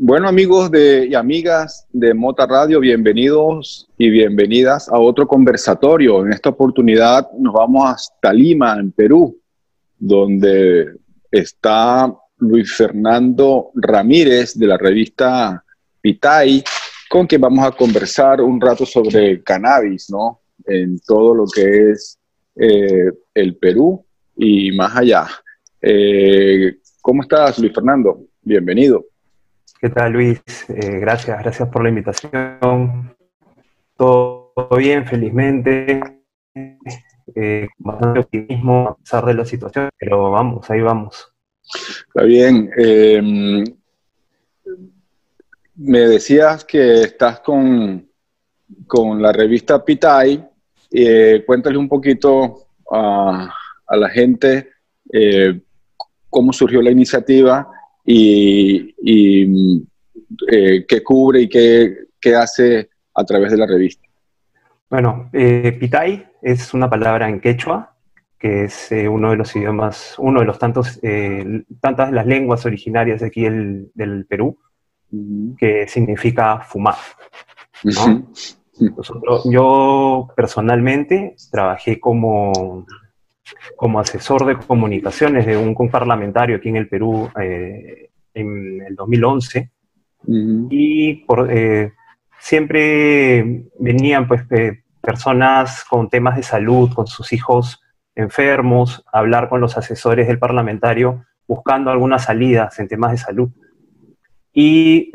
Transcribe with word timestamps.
Bueno 0.00 0.28
amigos 0.28 0.70
de, 0.70 1.08
y 1.10 1.14
amigas 1.14 1.86
de 1.92 2.12
Mota 2.12 2.46
Radio, 2.46 2.78
bienvenidos 2.80 3.88
y 3.96 4.10
bienvenidas 4.10 4.88
a 4.88 4.98
otro 4.98 5.26
conversatorio. 5.26 6.24
En 6.26 6.32
esta 6.32 6.50
oportunidad 6.50 7.30
nos 7.38 7.54
vamos 7.54 7.84
hasta 7.84 8.32
Lima, 8.32 8.78
en 8.78 8.92
Perú, 8.92 9.40
donde 9.98 10.94
está 11.30 12.14
Luis 12.40 12.74
Fernando 12.74 13.70
Ramírez 13.74 14.56
de 14.58 14.66
la 14.66 14.76
revista 14.76 15.64
Pitay, 16.00 16.62
con 17.08 17.26
quien 17.26 17.40
vamos 17.40 17.66
a 17.66 17.72
conversar 17.72 18.40
un 18.40 18.60
rato 18.60 18.86
sobre 18.86 19.42
cannabis, 19.42 20.10
¿no? 20.10 20.40
En 20.64 21.00
todo 21.00 21.34
lo 21.34 21.44
que 21.46 21.90
es 21.90 22.18
eh, 22.54 23.10
el 23.34 23.56
Perú 23.56 24.04
y 24.36 24.72
más 24.72 24.96
allá. 24.96 25.26
Eh, 25.80 26.76
¿Cómo 27.00 27.22
estás, 27.22 27.58
Luis 27.58 27.72
Fernando? 27.74 28.20
Bienvenido. 28.42 29.06
¿Qué 29.80 29.88
tal, 29.90 30.12
Luis? 30.12 30.40
Eh, 30.68 30.98
gracias, 31.00 31.38
gracias 31.38 31.68
por 31.68 31.82
la 31.82 31.88
invitación. 31.88 33.16
Todo 33.96 34.52
bien, 34.76 35.06
felizmente. 35.06 36.00
Bastante 37.78 38.20
optimismo 38.20 38.88
a 38.88 38.96
pesar 38.96 39.24
de 39.26 39.34
la 39.34 39.44
situación, 39.44 39.90
pero 39.98 40.30
vamos, 40.30 40.68
ahí 40.70 40.80
vamos. 40.80 41.32
Está 41.74 42.24
bien. 42.24 42.70
Eh, 42.76 43.64
me 45.76 46.00
decías 46.00 46.64
que 46.64 47.02
estás 47.02 47.40
con, 47.40 48.08
con 48.86 49.22
la 49.22 49.32
revista 49.32 49.84
Pitay. 49.84 50.44
Eh, 50.90 51.44
cuéntale 51.46 51.78
un 51.78 51.88
poquito 51.88 52.68
a, 52.90 53.54
la 53.90 54.08
gente 54.10 54.70
cómo 56.28 56.52
surgió 56.52 56.82
la 56.82 56.90
iniciativa 56.90 57.68
y, 58.04 58.94
eh, 60.50 60.84
qué 60.86 61.02
cubre 61.02 61.42
y 61.42 61.48
qué, 61.48 62.08
hace 62.36 62.90
a 63.14 63.24
través 63.24 63.50
de 63.50 63.58
la 63.58 63.66
revista. 63.66 64.06
Bueno, 64.90 65.30
eh, 65.32 65.76
Pitay 65.78 66.26
es 66.42 66.72
una 66.72 66.88
palabra 66.88 67.28
en 67.28 67.40
quechua, 67.40 67.94
que 68.38 68.64
es 68.64 68.92
eh, 68.92 69.08
uno 69.08 69.30
de 69.30 69.36
los 69.36 69.54
idiomas, 69.56 70.14
uno 70.18 70.40
de 70.40 70.46
los 70.46 70.58
tantos, 70.58 71.00
tantas 71.80 72.12
las 72.12 72.26
lenguas 72.26 72.64
originarias 72.66 73.20
de 73.20 73.26
aquí 73.26 73.42
del 73.42 74.26
Perú, 74.28 74.58
que 75.56 75.88
significa 75.88 76.60
fumar. 76.60 76.96
yo 79.50 80.28
personalmente 80.36 81.34
trabajé 81.50 81.98
como 81.98 82.86
como 83.76 84.00
asesor 84.00 84.44
de 84.46 84.56
comunicaciones 84.56 85.46
de 85.46 85.56
un 85.56 85.74
parlamentario 85.88 86.56
aquí 86.56 86.68
en 86.68 86.76
el 86.76 86.88
Perú 86.88 87.30
eh, 87.40 88.10
en 88.34 88.82
el 88.82 88.94
2011. 88.94 89.70
Y 90.26 91.14
por, 91.24 91.50
eh, 91.50 91.92
siempre 92.38 93.64
venían 93.78 94.26
pues, 94.26 94.42
personas 95.00 95.84
con 95.84 96.08
temas 96.08 96.36
de 96.36 96.42
salud, 96.42 96.92
con 96.92 97.06
sus 97.06 97.32
hijos 97.32 97.80
enfermos, 98.18 99.04
hablar 99.12 99.48
con 99.48 99.60
los 99.60 99.76
asesores 99.76 100.26
del 100.26 100.38
parlamentario 100.38 101.24
buscando 101.46 101.90
algunas 101.90 102.24
salidas 102.24 102.78
en 102.78 102.88
temas 102.88 103.12
de 103.12 103.18
salud. 103.18 103.50
Y 104.52 105.10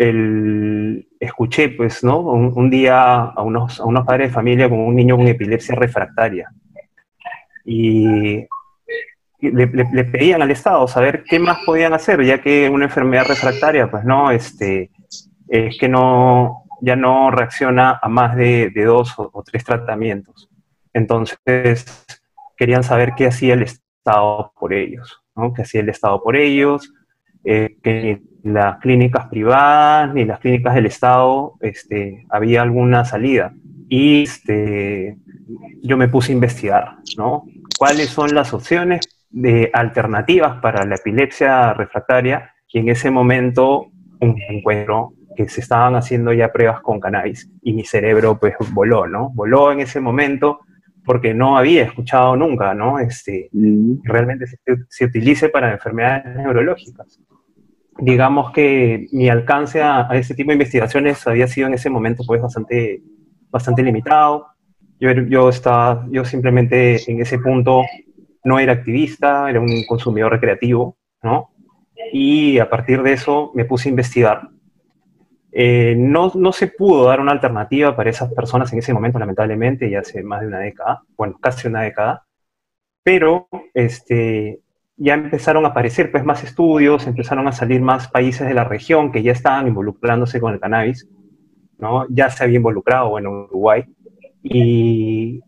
escuché, 1.19 1.69
pues, 1.69 2.03
¿no? 2.03 2.19
Un, 2.19 2.69
día 2.69 3.19
a 3.19 3.41
unos, 3.41 3.79
a 3.79 3.85
unos 3.85 4.05
padres 4.05 4.29
de 4.29 4.33
familia 4.33 4.69
con 4.69 4.79
un 4.79 4.95
niño 4.95 5.17
con 5.17 5.27
epilepsia 5.27 5.75
refractaria 5.75 6.49
y 7.65 8.47
le, 9.39 9.67
pedían 9.67 10.41
al 10.41 10.51
Estado 10.51 10.87
saber 10.87 11.23
qué 11.27 11.39
más 11.39 11.59
podían 11.65 11.93
hacer, 11.93 12.23
ya 12.23 12.41
que 12.41 12.69
una 12.69 12.85
enfermedad 12.85 13.25
refractaria, 13.27 13.89
pues 13.89 14.03
no, 14.03 14.31
este, 14.31 14.91
es 15.47 15.77
que 15.77 15.89
no, 15.89 16.63
ya 16.81 16.95
no 16.95 17.31
reacciona 17.31 17.99
a 18.01 18.07
más 18.09 18.35
de, 18.35 18.71
dos 18.85 19.13
o, 19.17 19.43
tres 19.43 19.63
tratamientos. 19.63 20.49
Entonces, 20.93 21.85
querían 22.57 22.83
saber 22.83 23.13
qué 23.15 23.27
hacía 23.27 23.53
el 23.53 23.63
Estado 23.63 24.51
por 24.59 24.73
ellos, 24.73 25.23
¿no? 25.35 25.53
qué 25.53 25.63
hacía 25.63 25.81
el 25.81 25.89
Estado 25.89 26.21
por 26.21 26.35
ellos, 26.35 26.93
eh, 27.43 27.77
que 27.83 28.21
las 28.43 28.79
clínicas 28.79 29.27
privadas 29.27 30.13
ni 30.13 30.25
las 30.25 30.39
clínicas 30.39 30.75
del 30.75 30.85
Estado 30.85 31.53
este, 31.61 32.25
había 32.29 32.61
alguna 32.61 33.05
salida. 33.05 33.53
Y 33.89 34.23
este, 34.23 35.17
yo 35.81 35.97
me 35.97 36.07
puse 36.07 36.31
a 36.31 36.35
investigar, 36.35 36.97
¿no? 37.17 37.45
¿Cuáles 37.77 38.09
son 38.09 38.33
las 38.33 38.53
opciones 38.53 39.01
de 39.29 39.69
alternativas 39.73 40.59
para 40.61 40.85
la 40.85 40.95
epilepsia 40.95 41.73
refractaria? 41.73 42.53
Y 42.69 42.79
en 42.79 42.89
ese 42.89 43.11
momento 43.11 43.91
un 44.19 44.41
encuentro 44.49 45.13
que 45.35 45.49
se 45.49 45.61
estaban 45.61 45.95
haciendo 45.95 46.31
ya 46.33 46.51
pruebas 46.51 46.81
con 46.81 46.99
cannabis 46.99 47.49
y 47.61 47.73
mi 47.73 47.83
cerebro 47.83 48.39
pues 48.39 48.55
voló, 48.73 49.07
¿no? 49.07 49.29
Voló 49.33 49.71
en 49.71 49.81
ese 49.81 49.99
momento 49.99 50.59
porque 51.05 51.33
no 51.33 51.57
había 51.57 51.83
escuchado 51.83 52.35
nunca, 52.35 52.73
¿no? 52.73 52.99
Este, 52.99 53.49
mm. 53.51 54.01
realmente 54.03 54.47
se, 54.47 54.57
se, 54.89 55.05
utilice 55.05 55.49
para 55.49 55.73
enfermedades 55.73 56.35
neurológicas. 56.35 57.19
Digamos 57.99 58.51
que 58.51 59.07
mi 59.11 59.29
alcance 59.29 59.81
a, 59.81 60.09
a, 60.09 60.17
ese 60.17 60.33
tipo 60.33 60.49
de 60.49 60.55
investigaciones 60.55 61.25
había 61.27 61.47
sido 61.47 61.67
en 61.67 61.75
ese 61.75 61.89
momento 61.89 62.23
pues 62.25 62.41
bastante, 62.41 63.01
bastante 63.49 63.83
limitado. 63.83 64.47
Yo, 64.99 65.11
yo, 65.11 65.49
estaba, 65.49 66.07
yo 66.09 66.23
simplemente 66.23 66.99
en 67.11 67.21
ese 67.21 67.37
punto 67.39 67.83
no 68.43 68.59
era 68.59 68.73
activista, 68.73 69.49
era 69.49 69.59
un 69.59 69.83
consumidor 69.85 70.31
recreativo, 70.31 70.97
¿no? 71.21 71.51
Y 72.11 72.59
a 72.59 72.69
partir 72.69 73.01
de 73.03 73.13
eso 73.13 73.51
me 73.53 73.65
puse 73.65 73.89
a 73.89 73.91
investigar. 73.91 74.49
Eh, 75.55 75.95
no, 75.95 76.31
no, 76.33 76.51
se 76.51 76.67
pudo 76.67 77.05
dar 77.05 77.19
una 77.19 77.31
alternativa 77.31 77.95
para 77.95 78.09
esas 78.09 78.33
personas 78.33 78.73
en 78.73 78.79
ese 78.79 78.93
momento, 78.93 79.19
lamentablemente, 79.19 79.89
ya 79.89 79.99
hace 79.99 80.23
más 80.23 80.41
de 80.41 80.47
una 80.47 80.59
década, 80.59 81.03
bueno, 81.15 81.37
casi 81.39 81.67
una 81.67 81.81
década, 81.81 82.25
pero 83.03 83.47
este, 83.75 84.61
ya 84.97 85.13
empezaron 85.13 85.65
a 85.65 85.69
aparecer 85.69 86.11
pues, 86.11 86.23
más 86.23 86.43
estudios, 86.43 87.05
empezaron 87.05 87.47
a 87.47 87.51
salir 87.51 87.81
más 87.81 88.07
países 88.07 88.47
de 88.47 88.53
la 88.55 88.63
región 88.63 89.11
que 89.11 89.21
ya 89.21 89.31
estaban 89.31 89.67
involucrándose 89.67 90.39
con 90.39 90.53
el 90.53 90.59
cannabis, 90.59 91.07
¿no? 91.77 92.07
Ya 92.09 92.29
se 92.31 92.43
había 92.43 92.57
involucrado, 92.57 93.09
bueno, 93.09 93.47
Uruguay, 93.51 93.85
y, 94.43 95.41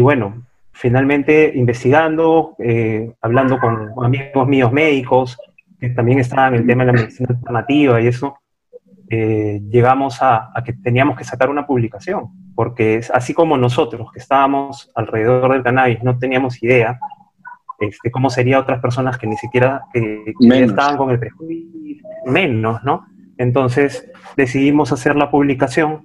bueno, 0.00 0.46
finalmente 0.72 1.52
investigando, 1.54 2.54
eh, 2.58 3.12
hablando 3.20 3.58
con 3.58 3.92
amigos 4.04 4.46
míos 4.46 4.72
médicos, 4.72 5.38
que 5.80 5.90
también 5.90 6.18
estaban 6.18 6.54
en 6.54 6.60
el 6.60 6.66
tema 6.66 6.84
de 6.84 6.92
la 6.92 6.98
medicina 7.00 7.28
alternativa 7.30 8.00
y 8.00 8.08
eso, 8.08 8.38
eh, 9.10 9.60
llegamos 9.70 10.18
a, 10.20 10.52
que 10.64 10.74
teníamos 10.74 11.16
que 11.16 11.24
sacar 11.24 11.48
una 11.48 11.66
publicación, 11.66 12.28
porque 12.54 13.00
así 13.14 13.32
como 13.32 13.56
nosotros 13.56 14.12
que 14.12 14.18
estábamos 14.18 14.90
alrededor 14.94 15.52
del 15.52 15.62
cannabis 15.62 16.02
no 16.02 16.18
teníamos 16.18 16.62
idea 16.62 16.98
este, 17.78 18.10
cómo 18.10 18.28
serían 18.28 18.60
otras 18.60 18.80
personas 18.80 19.16
que 19.16 19.26
ni 19.26 19.36
siquiera 19.36 19.82
que, 19.92 20.34
estaban 20.40 20.96
con 20.96 21.10
el 21.10 21.18
prejuicio, 21.18 22.04
menos, 22.26 22.82
¿no? 22.84 23.06
Entonces 23.38 24.10
decidimos 24.36 24.92
hacer 24.92 25.16
la 25.16 25.30
publicación 25.30 26.04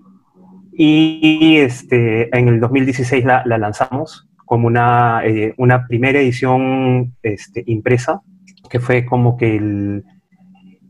y 0.71 1.57
este, 1.57 2.35
en 2.37 2.47
el 2.47 2.59
2016 2.59 3.25
la, 3.25 3.43
lanzamos 3.45 4.29
como 4.45 4.67
una, 4.67 5.21
eh, 5.25 5.53
una 5.57 5.87
primera 5.87 6.19
edición 6.19 7.15
este, 7.23 7.63
impresa, 7.65 8.21
que 8.69 8.79
fue 8.79 9.05
como 9.05 9.35
que 9.35 9.55
el, 9.55 10.03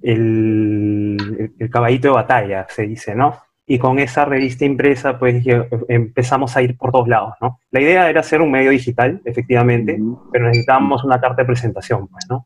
el, 0.03 1.53
el, 1.58 1.70
caballito 1.70 2.09
de 2.09 2.14
batalla, 2.14 2.67
se 2.70 2.84
dice, 2.84 3.16
¿no? 3.16 3.38
Y 3.66 3.79
con 3.79 3.97
esa 3.97 4.26
revista 4.26 4.66
impresa, 4.66 5.17
pues 5.17 5.44
empezamos 5.88 6.55
a 6.58 6.61
ir 6.61 6.78
por 6.78 6.91
todos 6.91 7.08
lados, 7.08 7.35
¿no? 7.41 7.59
La 7.72 7.79
idea 7.79 8.09
era 8.09 8.20
hacer 8.20 8.41
un 8.41 8.52
medio 8.52 8.72
digital, 8.72 9.22
efectivamente, 9.23 9.97
pero 10.32 10.47
necesitábamos 10.47 11.03
una 11.05 11.22
carta 11.22 11.44
de 11.44 11.46
presentación, 11.46 12.09
pues, 12.09 12.26
¿no? 12.29 12.46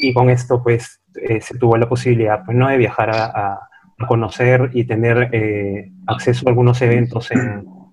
Y 0.00 0.14
con 0.14 0.30
esto, 0.30 0.62
pues, 0.62 1.02
eh, 1.14 1.40
se 1.42 1.58
tuvo 1.58 1.76
la 1.76 1.86
posibilidad, 1.86 2.42
pues, 2.44 2.56
¿no? 2.56 2.68
De 2.68 2.78
viajar 2.78 3.10
a 3.10 3.68
conocer 4.06 4.70
y 4.72 4.84
tener 4.84 5.30
eh, 5.32 5.92
acceso 6.06 6.46
a 6.46 6.50
algunos 6.50 6.80
eventos 6.82 7.30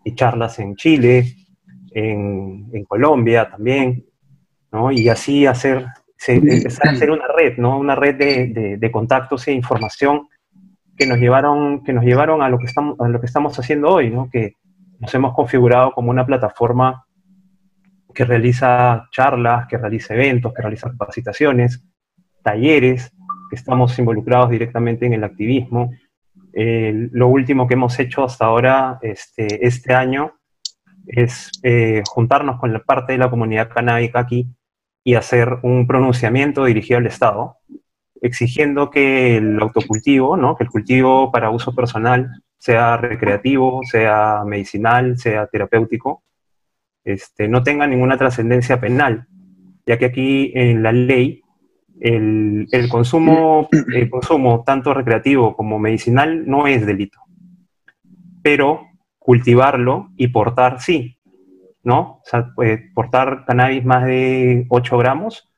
y 0.03 0.15
charlas 0.15 0.59
en 0.59 0.75
Chile, 0.75 1.35
en, 1.91 2.85
Colombia 2.87 3.49
también, 3.49 4.05
¿no? 4.71 4.91
Y 4.91 5.09
así 5.09 5.45
hacer, 5.45 5.85
empezar 6.27 6.89
a 6.89 6.91
hacer 6.91 7.11
una 7.11 7.27
red, 7.27 7.57
¿no? 7.57 7.77
Una 7.77 7.95
red 7.95 8.15
de, 8.15 8.91
contactos 8.91 9.47
e 9.47 9.53
información 9.53 10.27
que 10.97 11.05
nos 11.05 11.17
llevaron, 11.17 11.83
que 11.83 11.93
nos 11.93 12.03
llevaron 12.03 12.41
a, 12.41 12.49
lo 12.49 12.59
que 12.59 12.65
estamos, 12.65 12.99
a 12.99 13.07
lo 13.07 13.19
que 13.19 13.25
estamos 13.25 13.57
haciendo 13.57 13.89
hoy, 13.89 14.09
¿no? 14.09 14.29
Que 14.29 14.55
nos 14.99 15.13
hemos 15.15 15.33
configurado 15.33 15.91
como 15.93 16.11
una 16.11 16.25
plataforma 16.25 17.05
que 18.13 18.25
realiza 18.25 19.07
charlas, 19.11 19.67
que 19.67 19.77
realiza 19.77 20.13
eventos, 20.13 20.53
que 20.53 20.61
realiza 20.61 20.89
capacitaciones, 20.89 21.85
talleres, 22.43 23.11
que 23.49 23.55
estamos 23.55 23.97
involucrados 23.97 24.49
directamente 24.49 25.05
en 25.05 25.13
el 25.13 25.23
activismo. 25.23 25.91
lo 26.53 27.27
último 27.27 27.67
que 27.67 27.75
hemos 27.75 27.97
hecho 27.99 28.25
hasta 28.25 28.45
ahora, 28.45 28.99
este, 29.01 29.65
este 29.65 29.93
año, 29.93 30.33
es 31.07 31.49
eh, 31.63 32.03
juntarnos 32.05 32.59
con 32.59 32.73
la 32.73 32.79
parte 32.79 33.13
de 33.13 33.19
la 33.19 33.29
comunidad 33.29 33.69
canábica 33.69 34.19
aquí 34.19 34.47
y 35.09 35.15
hacer 35.15 35.57
un 35.63 35.87
pronunciamiento 35.87 36.65
dirigido 36.65 36.99
al 36.99 37.07
Estado, 37.07 37.57
exigiendo 38.21 38.91
que 38.91 39.37
el 39.37 39.59
autocultivo, 39.59 40.37
¿no? 40.37 40.55
que 40.55 40.65
el 40.65 40.69
cultivo 40.69 41.31
para 41.31 41.49
uso 41.49 41.73
personal, 41.73 42.43
sea 42.59 42.95
recreativo, 42.95 43.81
sea 43.89 44.43
medicinal, 44.45 45.17
sea 45.17 45.47
terapéutico, 45.47 46.21
este, 47.03 47.47
no 47.47 47.63
tenga 47.63 47.87
ninguna 47.87 48.19
trascendencia 48.19 48.79
penal, 48.79 49.25
ya 49.83 49.97
que 49.97 50.05
aquí 50.05 50.51
en 50.53 50.83
la 50.83 50.91
ley 50.91 51.41
el, 51.99 52.67
consumo, 52.91 53.67
el 53.71 54.11
consumo 54.11 54.63
tanto 54.63 54.93
recreativo 54.93 55.55
como 55.55 55.79
medicinal 55.79 56.47
no 56.47 56.67
es 56.67 56.85
delito, 56.85 57.19
pero 58.43 58.85
cultivarlo 59.17 60.11
y 60.17 60.27
portar 60.27 60.79
sí, 60.79 61.17
¿no? 61.83 61.99
O 61.99 62.21
sea, 62.25 62.51
pues, 62.55 62.79
portar 62.93 63.45
cannabis 63.45 63.85
más 63.85 64.05
de 64.05 64.65
8 64.69 64.97
gramos 64.97 65.49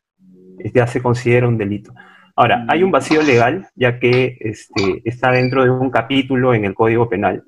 ya 0.73 0.88
se 0.88 1.01
considera 1.01 1.47
un 1.47 1.57
delito. 1.57 1.94
Ahora, 2.35 2.65
hay 2.68 2.83
un 2.83 2.91
vacío 2.91 3.21
legal, 3.21 3.68
ya 3.75 4.00
que 4.00 4.38
este, 4.39 5.01
está 5.06 5.31
dentro 5.31 5.63
de 5.63 5.69
un 5.69 5.89
capítulo 5.89 6.53
en 6.53 6.65
el 6.65 6.73
Código 6.73 7.09
Penal 7.09 7.44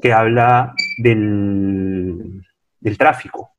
que 0.00 0.12
habla 0.12 0.74
del, 0.98 2.42
del 2.80 2.98
tráfico. 2.98 3.50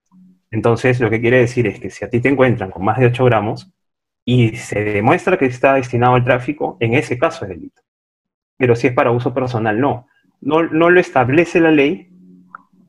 Entonces, 0.50 1.00
lo 1.00 1.10
que 1.10 1.22
quiere 1.22 1.40
decir 1.40 1.68
es 1.68 1.80
que 1.80 1.90
si 1.90 2.04
a 2.06 2.10
ti 2.10 2.20
te 2.20 2.30
encuentran 2.30 2.72
con 2.72 2.84
más 2.84 2.98
de 3.00 3.08
8 3.08 3.26
gramos 3.26 3.72
y 4.26 4.56
se 4.56 4.84
demuestra 4.84 5.38
que 5.38 5.46
está 5.46 5.76
destinado 5.76 6.16
al 6.16 6.24
tráfico, 6.24 6.78
en 6.80 6.94
ese 6.94 7.18
caso 7.18 7.46
es 7.46 7.50
delito. 7.50 7.82
Pero 8.58 8.76
si 8.76 8.88
es 8.88 8.94
para 8.94 9.12
uso 9.12 9.34
personal, 9.34 9.80
no. 9.80 10.08
No, 10.40 10.64
no 10.64 10.90
lo 10.90 11.00
establece 11.00 11.60
la 11.60 11.72
ley, 11.72 12.10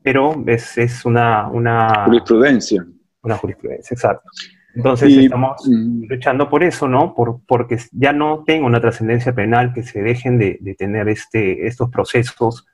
pero 0.03 0.43
es, 0.47 0.77
es 0.77 1.05
una, 1.05 1.47
una... 1.49 2.05
Jurisprudencia. 2.05 2.85
Una 3.21 3.37
jurisprudencia, 3.37 3.95
exacto. 3.95 4.29
Entonces 4.75 5.15
estamos 5.15 5.67
mm. 5.67 6.05
luchando 6.09 6.49
por 6.49 6.63
eso, 6.63 6.87
¿no? 6.87 7.13
Por, 7.13 7.41
porque 7.47 7.77
ya 7.91 8.11
no 8.11 8.43
tenga 8.45 8.65
una 8.65 8.81
trascendencia 8.81 9.33
penal, 9.33 9.71
que 9.73 9.83
se 9.83 10.01
dejen 10.01 10.39
de, 10.39 10.57
de, 10.59 10.73
tener 10.73 11.07
este, 11.09 11.67
estos 11.67 11.89
procesos 11.89 12.65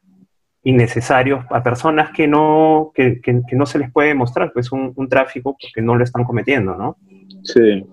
innecesarios 0.63 1.45
a 1.49 1.61
personas 1.61 2.11
que 2.11 2.27
no, 2.27 2.91
que, 2.93 3.21
que, 3.21 3.41
no 3.51 3.65
se 3.65 3.79
les 3.79 3.91
puede 3.91 4.13
mostrar 4.13 4.51
pues 4.53 4.71
un, 4.71 4.93
un, 4.95 5.07
tráfico 5.07 5.55
porque 5.59 5.81
no 5.81 5.95
lo 5.95 6.03
están 6.03 6.23
cometiendo, 6.23 6.75
¿no? 6.75 6.97
Sí. 7.43 7.85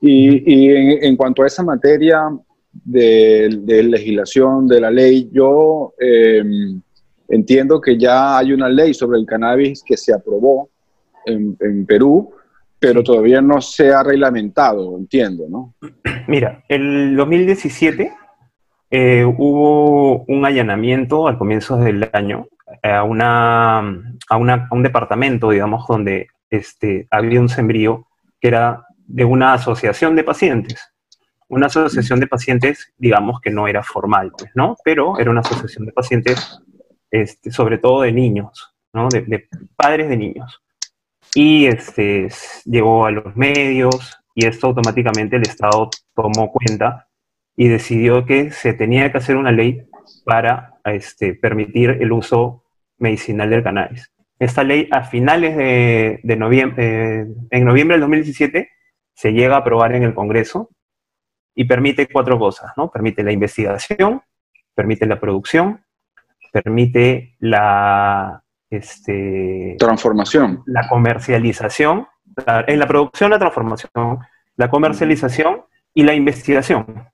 Y, 0.00 0.52
y 0.52 0.70
en, 0.70 1.04
en, 1.04 1.16
cuanto 1.16 1.42
a 1.42 1.46
esa 1.46 1.62
materia 1.62 2.22
de, 2.72 3.60
de, 3.62 3.82
legislación, 3.82 4.66
de 4.66 4.80
la 4.80 4.90
ley, 4.90 5.28
yo 5.32 5.94
eh, 6.00 6.42
entiendo 7.30 7.80
que 7.80 7.98
ya 7.98 8.38
hay 8.38 8.52
una 8.52 8.68
ley 8.68 8.92
sobre 8.92 9.18
el 9.18 9.26
cannabis 9.26 9.82
que 9.84 9.96
se 9.96 10.12
aprobó 10.12 10.68
en, 11.24 11.56
en 11.60 11.86
Perú, 11.86 12.32
pero 12.78 13.02
todavía 13.02 13.40
no 13.40 13.60
se 13.60 13.92
ha 13.92 14.02
reglamentado, 14.02 14.96
entiendo, 14.96 15.46
¿no? 15.48 15.74
Mira, 16.28 16.64
el 16.68 17.16
2017 17.16 18.12
eh, 18.90 19.24
hubo 19.24 20.24
un 20.24 20.44
allanamiento 20.44 21.28
al 21.28 21.38
comienzo 21.38 21.76
del 21.76 22.10
año 22.12 22.48
a, 22.82 23.04
una, 23.04 23.78
a, 24.28 24.36
una, 24.36 24.68
a 24.70 24.74
un 24.74 24.82
departamento, 24.82 25.50
digamos, 25.50 25.86
donde 25.86 26.28
este, 26.50 27.06
había 27.10 27.40
un 27.40 27.48
sembrío 27.48 28.06
que 28.40 28.48
era 28.48 28.86
de 29.06 29.24
una 29.24 29.52
asociación 29.52 30.16
de 30.16 30.24
pacientes. 30.24 30.92
Una 31.48 31.66
asociación 31.66 32.20
de 32.20 32.28
pacientes, 32.28 32.92
digamos 32.96 33.40
que 33.40 33.50
no 33.50 33.66
era 33.66 33.82
formal, 33.82 34.32
pues, 34.36 34.50
¿no? 34.54 34.76
Pero 34.84 35.18
era 35.18 35.30
una 35.30 35.40
asociación 35.40 35.86
de 35.86 35.92
pacientes, 35.92 36.60
este, 37.10 37.50
sobre 37.50 37.78
todo 37.78 38.02
de 38.02 38.12
niños, 38.12 38.74
¿no? 38.92 39.08
De, 39.08 39.48
padres 39.76 40.08
de 40.08 40.16
niños 40.16 40.62
y 41.34 41.66
este, 41.66 42.28
llegó 42.64 43.06
a 43.06 43.10
los 43.10 43.36
medios 43.36 44.18
y 44.34 44.46
esto 44.46 44.68
automáticamente 44.68 45.36
el 45.36 45.42
Estado 45.42 45.90
tomó 46.14 46.50
cuenta 46.50 47.08
y 47.56 47.68
decidió 47.68 48.24
que 48.24 48.50
se 48.50 48.72
tenía 48.72 49.10
que 49.12 49.18
hacer 49.18 49.36
una 49.36 49.52
ley 49.52 49.86
para 50.24 50.80
este, 50.84 51.34
permitir 51.34 51.90
el 52.00 52.12
uso 52.12 52.64
medicinal 52.98 53.50
del 53.50 53.62
cannabis. 53.62 54.10
Esta 54.38 54.64
ley 54.64 54.88
a 54.90 55.02
finales 55.02 55.56
de, 55.56 56.20
de 56.22 56.36
noviembre, 56.36 57.20
eh, 57.20 57.26
en 57.50 57.64
noviembre 57.64 57.94
del 57.94 58.00
2017 58.02 58.70
se 59.14 59.32
llega 59.32 59.56
a 59.56 59.58
aprobar 59.58 59.94
en 59.94 60.02
el 60.02 60.14
Congreso 60.14 60.70
y 61.54 61.64
permite 61.64 62.08
cuatro 62.08 62.38
cosas, 62.38 62.72
¿no? 62.76 62.90
Permite 62.90 63.22
la 63.22 63.32
investigación, 63.32 64.22
permite 64.74 65.04
la 65.04 65.20
producción, 65.20 65.84
permite 66.52 67.36
la 67.38 68.42
este, 68.70 69.76
transformación. 69.78 70.62
La 70.66 70.88
comercialización, 70.88 72.06
en 72.66 72.78
la 72.78 72.86
producción, 72.86 73.30
la 73.30 73.38
transformación, 73.38 74.18
la 74.56 74.70
comercialización 74.70 75.62
y 75.94 76.04
la 76.04 76.14
investigación. 76.14 77.08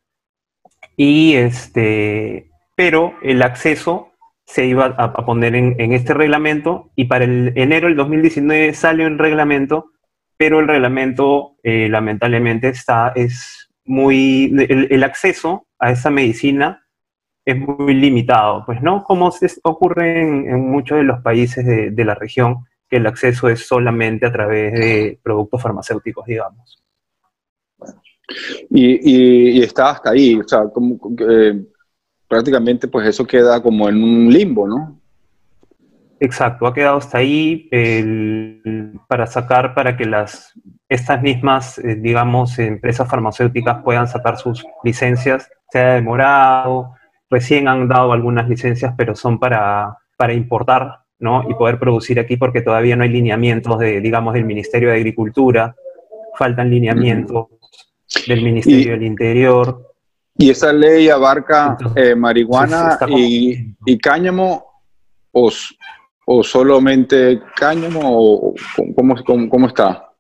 Y 0.96 1.34
este, 1.34 2.50
pero 2.74 3.14
el 3.22 3.42
acceso 3.42 4.12
se 4.44 4.66
iba 4.66 4.86
a, 4.86 5.12
poner 5.26 5.56
en, 5.56 5.92
este 5.92 6.14
reglamento 6.14 6.90
y 6.94 7.06
para 7.06 7.24
el 7.24 7.52
enero 7.56 7.88
del 7.88 7.96
2019 7.96 8.74
salió 8.74 9.08
el 9.08 9.18
reglamento, 9.18 9.90
pero 10.36 10.60
el 10.60 10.68
reglamento 10.68 11.56
eh, 11.64 11.88
lamentablemente 11.90 12.68
está, 12.68 13.12
es 13.16 13.70
muy, 13.84 14.54
el 14.68 15.02
acceso 15.02 15.66
a 15.78 15.90
esa 15.90 16.10
medicina 16.10 16.85
es 17.46 17.56
muy 17.56 17.94
limitado, 17.94 18.64
pues, 18.66 18.82
¿no? 18.82 19.04
Como 19.04 19.30
se 19.30 19.46
ocurre 19.62 20.20
en, 20.20 20.68
muchos 20.68 20.98
de 20.98 21.04
los 21.04 21.22
países 21.22 21.64
de, 21.64 22.04
la 22.04 22.16
región, 22.16 22.66
que 22.90 22.96
el 22.96 23.06
acceso 23.06 23.48
es 23.48 23.66
solamente 23.66 24.26
a 24.26 24.32
través 24.32 24.72
de 24.72 25.20
productos 25.22 25.62
farmacéuticos, 25.62 26.26
digamos. 26.26 26.84
Y, 28.68 29.62
está 29.62 29.90
hasta 29.90 30.10
ahí, 30.10 30.34
o 30.34 30.46
sea, 30.46 30.64
como, 30.64 30.98
eh, 31.30 31.64
prácticamente 32.26 32.88
pues 32.88 33.06
eso 33.06 33.24
queda 33.24 33.62
como 33.62 33.88
en 33.88 34.02
un 34.02 34.32
limbo, 34.32 34.66
¿no? 34.66 35.00
Exacto, 36.18 36.66
ha 36.66 36.74
quedado 36.74 36.96
hasta 36.96 37.18
ahí 37.18 37.70
para 39.06 39.28
sacar, 39.28 39.72
para 39.72 39.96
que 39.96 40.04
las, 40.04 40.52
estas 40.88 41.22
mismas, 41.22 41.78
eh, 41.78 41.94
digamos, 41.94 42.58
empresas 42.58 43.08
farmacéuticas 43.08 43.84
puedan 43.84 44.08
sacar 44.08 44.36
sus 44.36 44.64
licencias, 44.82 45.48
se 45.70 45.78
ha 45.78 45.94
demorado, 45.94 46.95
Recién 47.28 47.68
han 47.68 47.88
dado 47.88 48.12
algunas 48.12 48.48
licencias, 48.48 48.94
pero 48.96 49.16
son 49.16 49.38
para, 49.38 49.98
para 50.16 50.32
importar 50.32 51.00
¿no? 51.18 51.44
y 51.48 51.54
poder 51.54 51.78
producir 51.78 52.20
aquí 52.20 52.36
porque 52.36 52.62
todavía 52.62 52.96
no 52.96 53.04
hay 53.04 53.10
lineamientos 53.10 53.78
de, 53.78 54.00
digamos, 54.00 54.34
del 54.34 54.44
Ministerio 54.44 54.90
de 54.90 54.96
Agricultura, 54.96 55.74
faltan 56.36 56.70
lineamientos 56.70 57.46
del 58.26 58.42
Ministerio 58.42 58.92
del 58.92 59.02
Interior. 59.02 59.94
¿Y 60.38 60.50
esa 60.50 60.72
ley 60.72 61.08
abarca 61.08 61.76
eh, 61.94 62.14
marihuana 62.14 62.98
y, 63.08 63.74
y, 63.86 63.98
cáñamo 63.98 64.66
o, 65.32 65.50
o, 66.26 66.42
solamente 66.42 67.40
cáñamo 67.56 68.00
o 68.04 68.54
cómo, 68.94 69.14
cómo, 69.24 69.48
cómo 69.48 69.66
está? 69.66 70.10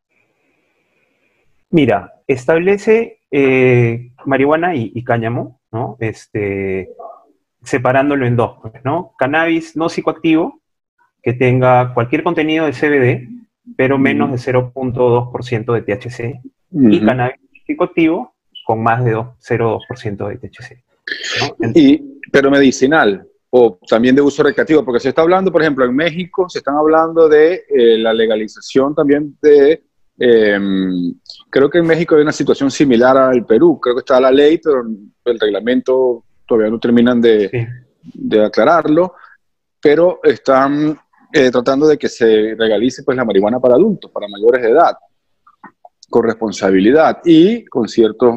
Mira, 1.70 2.14
establece 2.26 3.20
eh, 3.30 4.12
marihuana 4.24 4.74
y, 4.74 4.92
y, 4.94 5.04
cáñamo, 5.04 5.55
¿no? 5.72 5.96
Este, 6.00 6.90
separándolo 7.62 8.26
en 8.26 8.36
dos, 8.36 8.58
pues, 8.62 8.74
¿no? 8.84 9.12
Cannabis 9.18 9.76
no 9.76 9.88
psicoactivo, 9.88 10.60
que 11.22 11.32
tenga 11.32 11.92
cualquier 11.94 12.22
contenido 12.22 12.66
de 12.66 12.72
CBD, 12.72 13.28
pero 13.76 13.98
menos 13.98 14.30
de 14.30 14.52
0.2% 14.52 15.72
de 15.72 15.82
THC, 15.82 16.40
y 16.70 17.04
cannabis 17.04 17.40
psicoactivo 17.66 18.34
con 18.64 18.82
más 18.82 19.04
de 19.04 19.14
0.2% 19.14 20.28
de 20.28 20.36
THC. 20.38 20.84
y, 21.74 22.20
pero 22.30 22.50
medicinal, 22.50 23.26
o 23.50 23.78
también 23.88 24.14
de 24.14 24.22
uso 24.22 24.42
recreativo, 24.42 24.84
porque 24.84 25.00
se 25.00 25.08
está 25.08 25.22
hablando, 25.22 25.50
por 25.50 25.62
ejemplo, 25.62 25.84
en 25.84 25.94
México 25.94 26.48
se 26.48 26.58
están 26.58 26.76
hablando 26.76 27.28
de 27.28 27.64
eh, 27.68 27.98
la 27.98 28.12
legalización 28.12 28.94
también 28.94 29.36
de 29.40 29.82
Em, 30.18 31.14
creo 31.56 31.70
que 31.70 31.78
en 31.78 31.86
México 31.86 32.14
hay 32.14 32.22
una 32.22 32.32
situación 32.32 32.70
similar 32.70 33.16
al 33.16 33.46
Perú. 33.46 33.80
Creo 33.80 33.94
que 33.94 34.00
está 34.00 34.20
la 34.20 34.30
ley, 34.30 34.58
pero 34.62 34.84
el 35.24 35.40
reglamento 35.40 36.24
todavía 36.46 36.70
no 36.70 36.78
terminan 36.78 37.18
de, 37.18 37.68
de 38.12 38.44
aclararlo. 38.44 39.14
Pero 39.80 40.20
están 40.22 40.98
eh, 41.32 41.50
tratando 41.50 41.86
de 41.86 41.96
que 41.96 42.10
se 42.10 42.54
regalice 42.58 43.02
pues, 43.04 43.16
la 43.16 43.24
marihuana 43.24 43.58
para 43.58 43.74
adultos, 43.74 44.10
para 44.10 44.28
mayores 44.28 44.62
de 44.62 44.70
edad, 44.70 44.96
con 46.10 46.24
responsabilidad 46.24 47.20
y 47.24 47.64
con 47.64 47.88
ciertas 47.88 48.34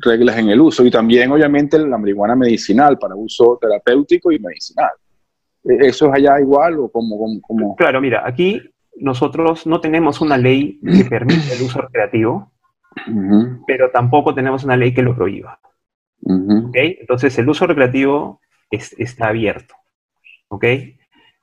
reglas 0.00 0.38
en 0.38 0.48
el 0.48 0.60
uso. 0.62 0.86
Y 0.86 0.90
también, 0.90 1.30
obviamente, 1.30 1.78
la 1.78 1.98
marihuana 1.98 2.34
medicinal 2.34 2.98
para 2.98 3.14
uso 3.14 3.58
terapéutico 3.60 4.32
y 4.32 4.38
medicinal. 4.38 4.92
¿E-, 5.64 5.88
¿Eso 5.88 6.06
es 6.06 6.14
allá 6.14 6.40
igual 6.40 6.78
o 6.78 6.88
como, 6.88 7.38
como... 7.42 7.76
Claro, 7.76 8.00
mira, 8.00 8.22
aquí 8.26 8.58
nosotros 9.00 9.66
no 9.66 9.80
tenemos 9.80 10.20
una 10.20 10.36
ley 10.36 10.80
que 10.80 11.04
permita 11.10 11.52
el 11.52 11.62
uso 11.62 11.80
recreativo, 11.80 12.52
pero 13.66 13.90
tampoco 13.90 14.34
tenemos 14.34 14.64
una 14.64 14.76
ley 14.76 14.92
que 14.92 15.02
lo 15.02 15.14
prohíba. 15.14 15.60
Entonces 16.72 17.38
el 17.38 17.48
uso 17.48 17.66
recreativo 17.66 18.40
está 18.70 19.28
abierto. 19.28 19.74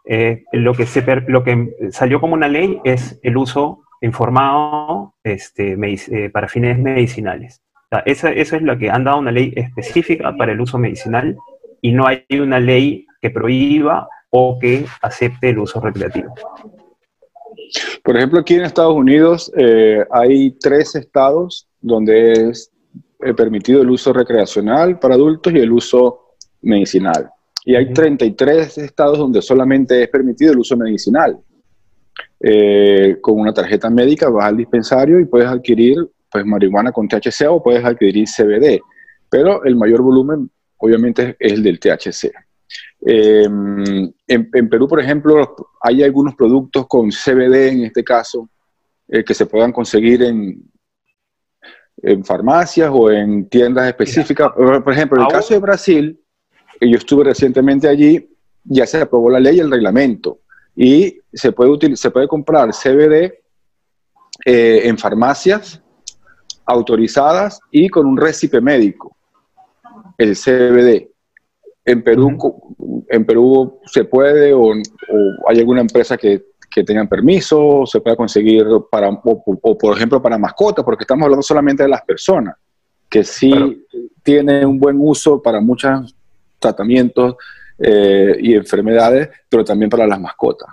Eh, 0.08 0.44
lo, 0.52 0.74
que 0.74 0.86
se, 0.86 1.04
lo 1.28 1.44
que 1.44 1.74
salió 1.92 2.22
como 2.22 2.36
una 2.36 2.48
ley 2.48 2.80
es 2.84 3.20
el 3.24 3.38
uso 3.38 3.84
informado 4.02 5.16
este, 5.24 5.76
eh, 5.82 6.30
para 6.30 6.48
fines 6.48 6.78
medicinales. 6.78 7.62
eso, 8.06 8.28
es 8.28 8.62
lo 8.62 8.78
que 8.78 8.92
han 8.92 9.04
dado 9.04 9.18
una 9.20 9.32
ley 9.32 9.54
específica 9.56 10.36
para 10.38 10.52
el 10.52 10.62
uso 10.62 10.78
medicinal 10.78 11.38
y 11.82 11.92
no 11.92 12.06
hay 12.06 12.26
una 12.40 12.60
ley 12.60 13.08
que 13.22 13.32
prohíba 13.32 14.08
o 14.30 14.60
que 14.60 14.86
acepte 15.02 15.50
el 15.50 15.60
uso 15.60 15.80
recreativo. 15.80 16.34
Por 18.04 18.18
ejemplo, 18.18 18.40
aquí 18.40 18.56
en 18.56 18.64
Estados 18.64 18.96
Unidos 18.96 19.52
eh, 19.58 20.06
hay 20.12 20.52
tres 20.52 20.96
estados 20.96 21.68
donde 21.82 22.50
es 22.50 22.72
eh, 23.24 23.34
permitido 23.34 23.82
el 23.82 23.90
uso 23.90 24.14
recreacional 24.14 25.00
para 25.00 25.16
adultos 25.16 25.54
y 25.54 25.60
el 25.60 25.72
uso 25.72 26.36
medicinal. 26.62 27.30
Y 27.64 27.76
hay 27.76 27.92
33 27.92 28.78
estados 28.78 29.18
donde 29.18 29.42
solamente 29.42 30.04
es 30.04 30.10
permitido 30.10 30.54
el 30.54 30.60
uso 30.60 30.78
medicinal. 30.78 31.40
Eh, 32.40 33.18
con 33.22 33.40
una 33.40 33.54
tarjeta 33.54 33.90
médica 33.90 34.30
vas 34.30 34.46
al 34.46 34.58
dispensario 34.58 35.20
y 35.20 35.26
puedes 35.26 35.48
adquirir 35.48 35.96
pues, 36.32 36.46
marihuana 36.46 36.92
con 36.92 37.08
THC 37.08 37.48
o 37.50 37.64
puedes 37.64 37.84
adquirir 37.84 38.28
CBD. 38.28 38.80
Pero 39.30 39.64
el 39.64 39.76
mayor 39.76 40.02
volumen 40.02 40.50
obviamente 40.78 41.36
es 41.40 41.54
el 41.54 41.64
del 41.64 41.80
THC. 41.80 42.32
Em, 43.02 44.12
en, 44.28 44.70
Perú, 44.70 44.88
por 44.88 45.00
ejemplo, 45.00 45.56
hay 45.82 46.04
algunos 46.04 46.36
productos 46.36 46.88
con 46.88 47.10
CBD 47.10 47.70
en 47.70 47.84
este 47.84 48.04
caso 48.04 48.50
eh, 49.08 49.24
que 49.24 49.34
se 49.34 49.46
puedan 49.46 49.72
conseguir 49.72 50.24
en, 50.24 50.64
en 51.98 52.26
farmacias 52.26 52.90
o 52.92 53.12
en 53.12 53.48
tiendas 53.48 53.88
específicas. 53.88 54.52
Por 54.54 54.92
ejemplo, 54.94 55.20
en 55.20 55.28
el 55.28 55.32
caso 55.32 55.54
de 55.54 55.60
Brasil, 55.60 56.20
yo 56.82 56.98
estuve 56.98 57.24
recientemente 57.26 57.88
allí, 57.88 58.30
ya 58.64 58.86
se 58.86 59.02
aprobó 59.02 59.30
la 59.30 59.40
ley 59.40 59.58
y 59.58 59.60
el 59.60 59.72
reglamento 59.72 60.40
y 60.76 61.20
se 61.32 61.52
puede, 61.52 61.96
se 61.96 62.12
puede 62.12 62.28
comprar 62.28 62.72
CBD 62.72 63.34
eh, 64.46 64.82
en 64.84 64.98
farmacias 64.98 65.82
autorizadas 66.66 67.60
y 67.72 67.90
con 67.90 68.06
un 68.06 68.18
récipe 68.18 68.60
médico, 68.60 69.16
el 70.18 70.36
CBD. 70.36 71.15
En 71.86 72.04
Perú, 72.04 72.36
en 73.08 73.26
Perú 73.26 73.80
se 73.86 74.06
puede 74.06 74.54
o, 74.54 74.74
hay 75.48 75.60
alguna 75.60 75.82
empresa 75.82 76.18
que, 76.18 76.46
que 76.70 76.84
tenga 76.84 77.06
permiso, 77.06 77.86
se 77.86 78.02
puede 78.02 78.18
conseguir 78.18 78.66
para, 78.92 79.10
o, 79.10 79.78
por 79.78 79.96
ejemplo 79.96 80.22
para 80.22 80.38
mascotas, 80.38 80.84
porque 80.84 81.04
estamos 81.04 81.24
hablando 81.24 81.44
solamente 81.44 81.84
de 81.84 81.90
las 81.90 82.02
personas, 82.02 82.56
que 83.10 83.24
sí 83.24 83.86
tienen 84.24 84.66
un 84.66 84.80
buen 84.80 84.98
uso 85.00 85.42
para 85.42 85.62
muchos 85.62 86.16
tratamientos 86.60 87.36
eh, 87.78 88.36
y 88.40 88.56
enfermedades, 88.56 89.30
pero 89.48 89.64
también 89.64 89.90
para 89.90 90.08
las 90.08 90.20
mascotas. 90.20 90.70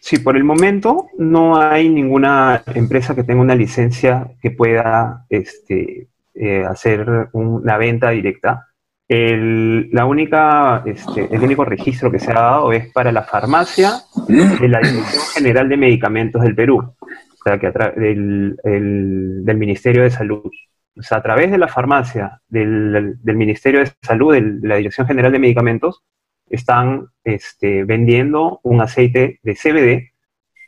Sí, 0.00 0.18
por 0.18 0.36
el 0.36 0.44
momento 0.44 1.08
no 1.18 1.60
hay 1.60 1.88
ninguna 1.90 2.62
empresa 2.74 3.14
que 3.14 3.22
tenga 3.22 3.42
una 3.42 3.54
licencia 3.54 4.32
que 4.40 4.50
pueda 4.50 5.26
este, 5.28 6.08
eh, 6.34 6.64
hacer 6.64 7.28
una 7.32 7.76
venta 7.76 8.10
directa 8.10 8.69
el, 9.10 9.90
la 9.90 10.04
única, 10.04 10.84
este, 10.86 11.34
el 11.34 11.42
único 11.42 11.64
registro 11.64 12.12
que 12.12 12.20
se 12.20 12.30
ha 12.30 12.34
dado 12.34 12.72
es 12.72 12.92
para 12.92 13.10
la 13.10 13.24
farmacia 13.24 14.02
de 14.28 14.68
la 14.68 14.78
Dirección 14.78 15.24
General 15.34 15.68
de 15.68 15.76
Medicamentos 15.76 16.40
del 16.42 16.54
Perú, 16.54 16.78
o 16.78 17.42
sea, 17.42 17.58
que 17.58 17.72
del, 18.00 18.56
del, 18.62 19.56
Ministerio 19.56 20.04
de 20.04 20.10
Salud. 20.10 20.48
O 20.96 21.02
sea, 21.02 21.18
a 21.18 21.22
través 21.22 21.50
de 21.50 21.58
la 21.58 21.66
farmacia 21.66 22.40
del, 22.48 23.16
del 23.20 23.36
Ministerio 23.36 23.80
de 23.80 23.90
Salud, 24.00 24.32
de 24.32 24.68
la 24.68 24.76
Dirección 24.76 25.08
General 25.08 25.32
de 25.32 25.40
Medicamentos, 25.40 26.04
están 26.48 27.08
este, 27.24 27.82
vendiendo 27.82 28.60
un 28.62 28.80
aceite 28.80 29.40
de 29.42 29.54
CBD, 29.56 30.12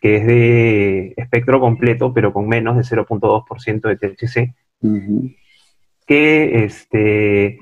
que 0.00 0.16
es 0.16 0.26
de 0.26 1.14
espectro 1.16 1.61
completo, 1.61 2.12
pero 2.12 2.32
con 2.32 2.49
menos 2.49 2.76
de 2.76 2.82
0.2% 2.82 3.82
de 3.82 3.96
THC, 3.96 4.52
que 6.08 6.64
este, 6.64 7.58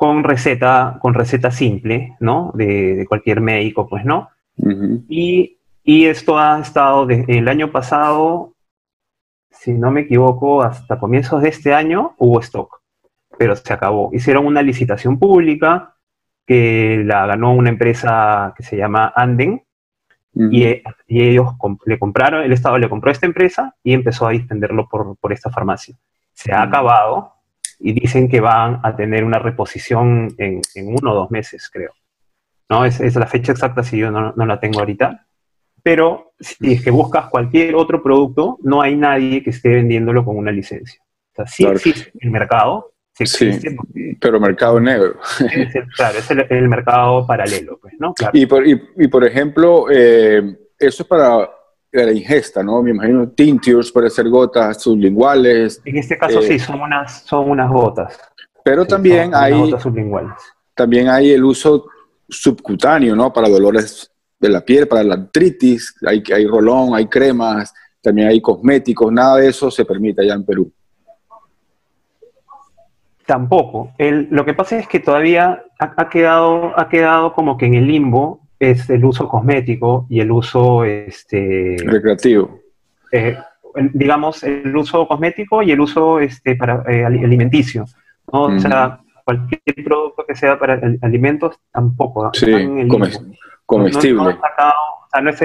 con 0.00 0.24
receta, 0.24 0.96
con 0.98 1.12
receta 1.12 1.50
simple, 1.50 2.16
¿no? 2.20 2.52
De, 2.54 3.04
cualquier 3.06 3.42
médico, 3.42 3.86
pues, 3.86 4.02
¿no? 4.02 4.30
y, 4.56 5.58
esto 5.84 6.38
ha 6.38 6.58
estado 6.58 7.04
desde 7.04 7.36
el 7.36 7.48
año 7.48 7.70
pasado, 7.70 8.54
si 9.50 9.74
no 9.74 9.90
me 9.90 10.02
equivoco, 10.02 10.62
hasta 10.62 10.98
comienzos 10.98 11.42
de 11.42 11.50
este 11.50 11.74
año 11.74 12.14
hubo 12.16 12.40
stock, 12.40 12.80
pero 13.36 13.54
se 13.54 13.74
acabó. 13.74 14.08
Hicieron 14.14 14.46
una 14.46 14.62
licitación 14.62 15.18
pública 15.18 15.96
que 16.46 17.02
la 17.04 17.26
ganó 17.26 17.52
una 17.52 17.68
empresa 17.68 18.54
que 18.56 18.62
se 18.62 18.78
llama 18.78 19.12
Anden, 19.14 19.62
y, 20.32 20.64
ellos 21.08 21.48
le 21.84 21.98
compraron, 21.98 22.42
el 22.42 22.52
Estado 22.54 22.78
le 22.78 22.88
compró 22.88 23.10
a 23.10 23.12
esta 23.12 23.26
empresa 23.26 23.74
y 23.82 23.92
empezó 23.92 24.26
a 24.26 24.30
distenderlo 24.30 24.88
por, 24.88 25.18
por 25.18 25.34
esta 25.34 25.50
farmacia. 25.50 25.94
Se 26.32 26.54
ha 26.54 26.62
acabado, 26.62 27.34
y 27.80 27.92
dicen 27.92 28.28
que 28.28 28.40
van 28.40 28.80
a 28.82 28.94
tener 28.94 29.24
una 29.24 29.38
reposición 29.38 30.34
en, 30.38 30.60
uno 30.84 31.12
o 31.12 31.14
dos 31.14 31.30
meses, 31.30 31.68
creo. 31.72 31.92
¿No? 32.68 32.84
Es, 32.84 33.00
es 33.00 33.16
la 33.16 33.26
fecha 33.26 33.52
exacta 33.52 33.82
si 33.82 33.98
yo 33.98 34.10
no, 34.10 34.32
no, 34.36 34.46
la 34.46 34.60
tengo 34.60 34.80
ahorita. 34.80 35.26
Pero 35.82 36.34
si 36.38 36.74
es 36.74 36.84
que 36.84 36.90
buscas 36.90 37.26
cualquier 37.30 37.74
otro 37.74 38.02
producto, 38.02 38.58
no 38.62 38.82
hay 38.82 38.96
nadie 38.96 39.42
que 39.42 39.50
esté 39.50 39.70
vendiéndolo 39.70 40.24
con 40.24 40.36
una 40.36 40.52
licencia. 40.52 41.00
O 41.32 41.36
sea, 41.36 41.46
sí 41.46 41.64
existe 41.64 42.12
el 42.20 42.30
mercado. 42.30 42.92
Sí, 43.14 43.50
pero 44.20 44.40
mercado 44.40 44.80
negro. 44.80 45.16
claro, 45.96 46.18
es 46.18 46.30
el, 46.30 46.68
mercado 46.68 47.26
paralelo, 47.26 47.78
pues, 47.80 47.94
¿no? 47.98 48.14
Y, 48.32 48.46
por, 48.46 48.66
y, 48.66 48.80
y, 48.96 49.08
por 49.08 49.26
ejemplo, 49.26 49.86
eh, 49.90 50.56
eso 50.78 51.02
es 51.02 51.08
para 51.08 51.50
de 51.92 52.06
la 52.06 52.12
ingesta, 52.12 52.62
¿no? 52.62 52.82
Me 52.82 52.90
imagino 52.90 53.28
tinctures 53.28 53.90
puede 53.90 54.10
ser 54.10 54.28
gotas 54.28 54.80
sublinguales. 54.82 55.80
En 55.84 55.96
este 55.96 56.16
caso 56.16 56.40
sí, 56.42 56.54
eh, 56.54 56.58
son 56.58 56.80
unas, 56.80 57.22
son 57.22 57.50
unas 57.50 57.70
gotas. 57.70 58.18
Pero 58.64 58.84
también 58.84 59.34
hay 59.34 59.52
gotas 59.52 59.82
sublinguales. 59.82 60.34
También 60.74 61.08
hay 61.08 61.32
el 61.32 61.44
uso 61.44 61.86
subcutáneo, 62.28 63.16
¿no? 63.16 63.32
Para 63.32 63.48
dolores 63.48 64.10
de 64.38 64.48
la 64.48 64.64
piel, 64.64 64.86
para 64.86 65.02
la 65.02 65.14
artritis, 65.14 65.94
hay, 66.06 66.22
hay 66.34 66.46
rolón, 66.46 66.94
hay 66.94 67.06
cremas, 67.06 67.74
también 68.00 68.28
hay 68.28 68.40
cosméticos, 68.40 69.12
nada 69.12 69.36
de 69.36 69.48
eso 69.48 69.70
se 69.70 69.84
permite 69.84 70.22
allá 70.22 70.34
en 70.34 70.44
Perú. 70.44 70.72
Tampoco. 73.26 73.92
El, 73.98 74.28
lo 74.30 74.44
que 74.44 74.54
pasa 74.54 74.78
es 74.78 74.88
que 74.88 74.98
todavía 74.98 75.62
ha, 75.78 76.08
quedado, 76.08 76.72
ha 76.78 76.88
quedado 76.88 77.32
como 77.32 77.56
que 77.56 77.66
en 77.66 77.74
el 77.74 77.86
limbo 77.86 78.40
es 78.60 78.90
el 78.90 79.04
uso 79.04 79.26
cosmético 79.26 80.06
y 80.10 80.20
el 80.20 80.30
uso 80.30 80.84
este, 80.84 81.76
recreativo. 81.82 82.60
Eh, 83.10 83.36
digamos, 83.94 84.42
el 84.44 84.76
uso 84.76 85.08
cosmético 85.08 85.62
y 85.62 85.72
el 85.72 85.80
uso 85.80 86.20
este, 86.20 86.54
para, 86.56 86.84
eh, 86.86 87.04
alimenticio. 87.04 87.86
O 88.26 88.58
sea, 88.60 89.00
cualquier 89.24 89.62
producto 89.82 90.24
que 90.28 90.34
sea 90.34 90.58
para 90.58 90.80
alimentos 91.02 91.58
tampoco. 91.72 92.30
Sí, 92.34 92.52
comestible. 93.66 94.18
No, 94.22 94.28
o 94.28 95.08
sea, 95.10 95.20
no 95.22 95.30
está, 95.30 95.44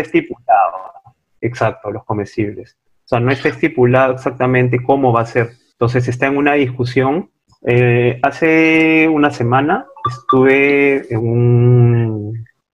estipulado. 0.00 0.92
Exacto, 1.40 1.90
los 1.90 2.04
comestibles. 2.04 2.76
O 3.04 3.08
sea, 3.08 3.20
no 3.20 3.30
está 3.30 3.50
estipulado 3.50 4.14
exactamente 4.14 4.82
cómo 4.82 5.12
va 5.12 5.20
a 5.20 5.26
ser. 5.26 5.50
Entonces 5.72 6.08
está 6.08 6.26
en 6.28 6.38
una 6.38 6.54
discusión. 6.54 7.30
Eh, 7.64 8.18
hace 8.22 9.08
una 9.08 9.30
semana 9.30 9.86
estuve 10.10 11.12
en 11.12 11.18
un, 11.18 12.01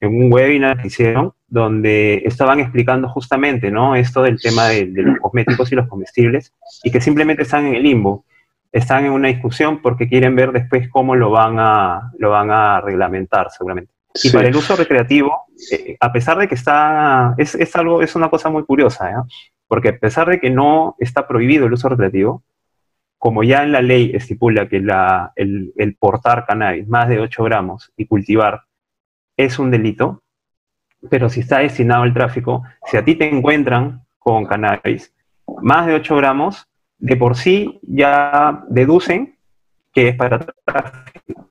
en 0.00 0.14
un 0.14 0.32
webinar 0.32 0.80
que 0.80 0.88
hicieron 0.88 1.32
donde 1.48 2.22
estaban 2.24 2.60
explicando 2.60 3.08
justamente 3.08 3.70
¿no? 3.70 3.96
esto 3.96 4.22
del 4.22 4.40
tema 4.40 4.68
de, 4.68 4.86
los 4.86 5.18
cosméticos 5.18 5.72
y 5.72 5.74
los 5.74 5.88
comestibles 5.88 6.52
y 6.84 6.90
que 6.90 7.00
simplemente 7.00 7.42
están 7.42 7.66
en 7.66 7.74
el 7.74 7.82
limbo. 7.82 8.24
Están 8.70 9.06
en 9.06 9.12
una 9.12 9.28
discusión 9.28 9.80
porque 9.80 10.08
quieren 10.08 10.36
ver 10.36 10.52
después 10.52 10.88
cómo 10.90 11.16
lo 11.16 11.30
van 11.30 11.56
a, 11.58 12.12
lo 12.18 12.30
van 12.30 12.50
a 12.50 12.80
reglamentar 12.82 13.48
seguramente. 13.50 13.92
Y 14.22 14.30
para 14.30 14.48
el 14.48 14.56
uso 14.56 14.76
recreativo, 14.76 15.46
eh, 15.72 15.96
a 16.00 16.12
pesar 16.12 16.38
de 16.38 16.48
que 16.48 16.54
está, 16.54 17.34
es, 17.38 17.54
es, 17.54 17.74
algo, 17.76 18.02
es 18.02 18.14
una 18.14 18.28
cosa 18.28 18.50
muy 18.50 18.64
curiosa, 18.64 19.10
¿eh? 19.10 19.14
porque 19.66 19.90
a 19.90 19.98
pesar 19.98 20.28
de 20.28 20.40
que 20.40 20.50
no 20.50 20.96
está 20.98 21.26
prohibido 21.26 21.66
el 21.66 21.72
uso 21.72 21.88
recreativo, 21.88 22.42
como 23.18 23.42
ya 23.42 23.64
en 23.64 23.72
la 23.72 23.82
ley 23.82 24.12
estipula 24.14 24.68
que 24.68 24.80
la, 24.80 25.32
el, 25.34 25.96
portar 25.98 26.46
cannabis 26.46 26.88
más 26.88 27.08
de 27.08 27.20
8 27.20 27.44
gramos 27.44 27.92
y 27.96 28.06
cultivar 28.06 28.62
es 29.38 29.58
un 29.58 29.70
delito, 29.70 30.22
pero 31.08 31.30
si 31.30 31.40
está 31.40 31.60
destinado 31.60 32.02
al 32.02 32.12
tráfico, 32.12 32.64
si 32.84 32.98
a 32.98 33.04
ti 33.04 33.14
te 33.14 33.26
encuentran 33.28 34.02
con 34.18 34.44
cannabis 34.44 35.14
más 35.62 35.86
de 35.86 35.94
8 35.94 36.16
gramos, 36.16 36.68
de 36.98 37.16
por 37.16 37.36
sí 37.36 37.80
ya 37.82 38.64
deducen 38.68 39.38
que 39.92 40.08
es 40.08 40.16
para 40.16 40.40
tráfico. 40.64 41.50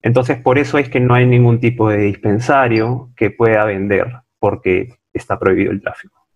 Entonces, 0.00 0.40
por 0.40 0.58
eso 0.58 0.78
es 0.78 0.88
que 0.88 1.00
no 1.00 1.14
hay 1.14 1.26
ningún 1.26 1.60
tipo 1.60 1.90
de 1.90 1.98
dispensario 1.98 3.10
que 3.16 3.30
pueda 3.30 3.64
vender, 3.64 4.06
porque 4.38 4.94
está 5.12 5.38
prohibido 5.38 5.72
el 5.72 5.82
tráfico. 5.82 6.26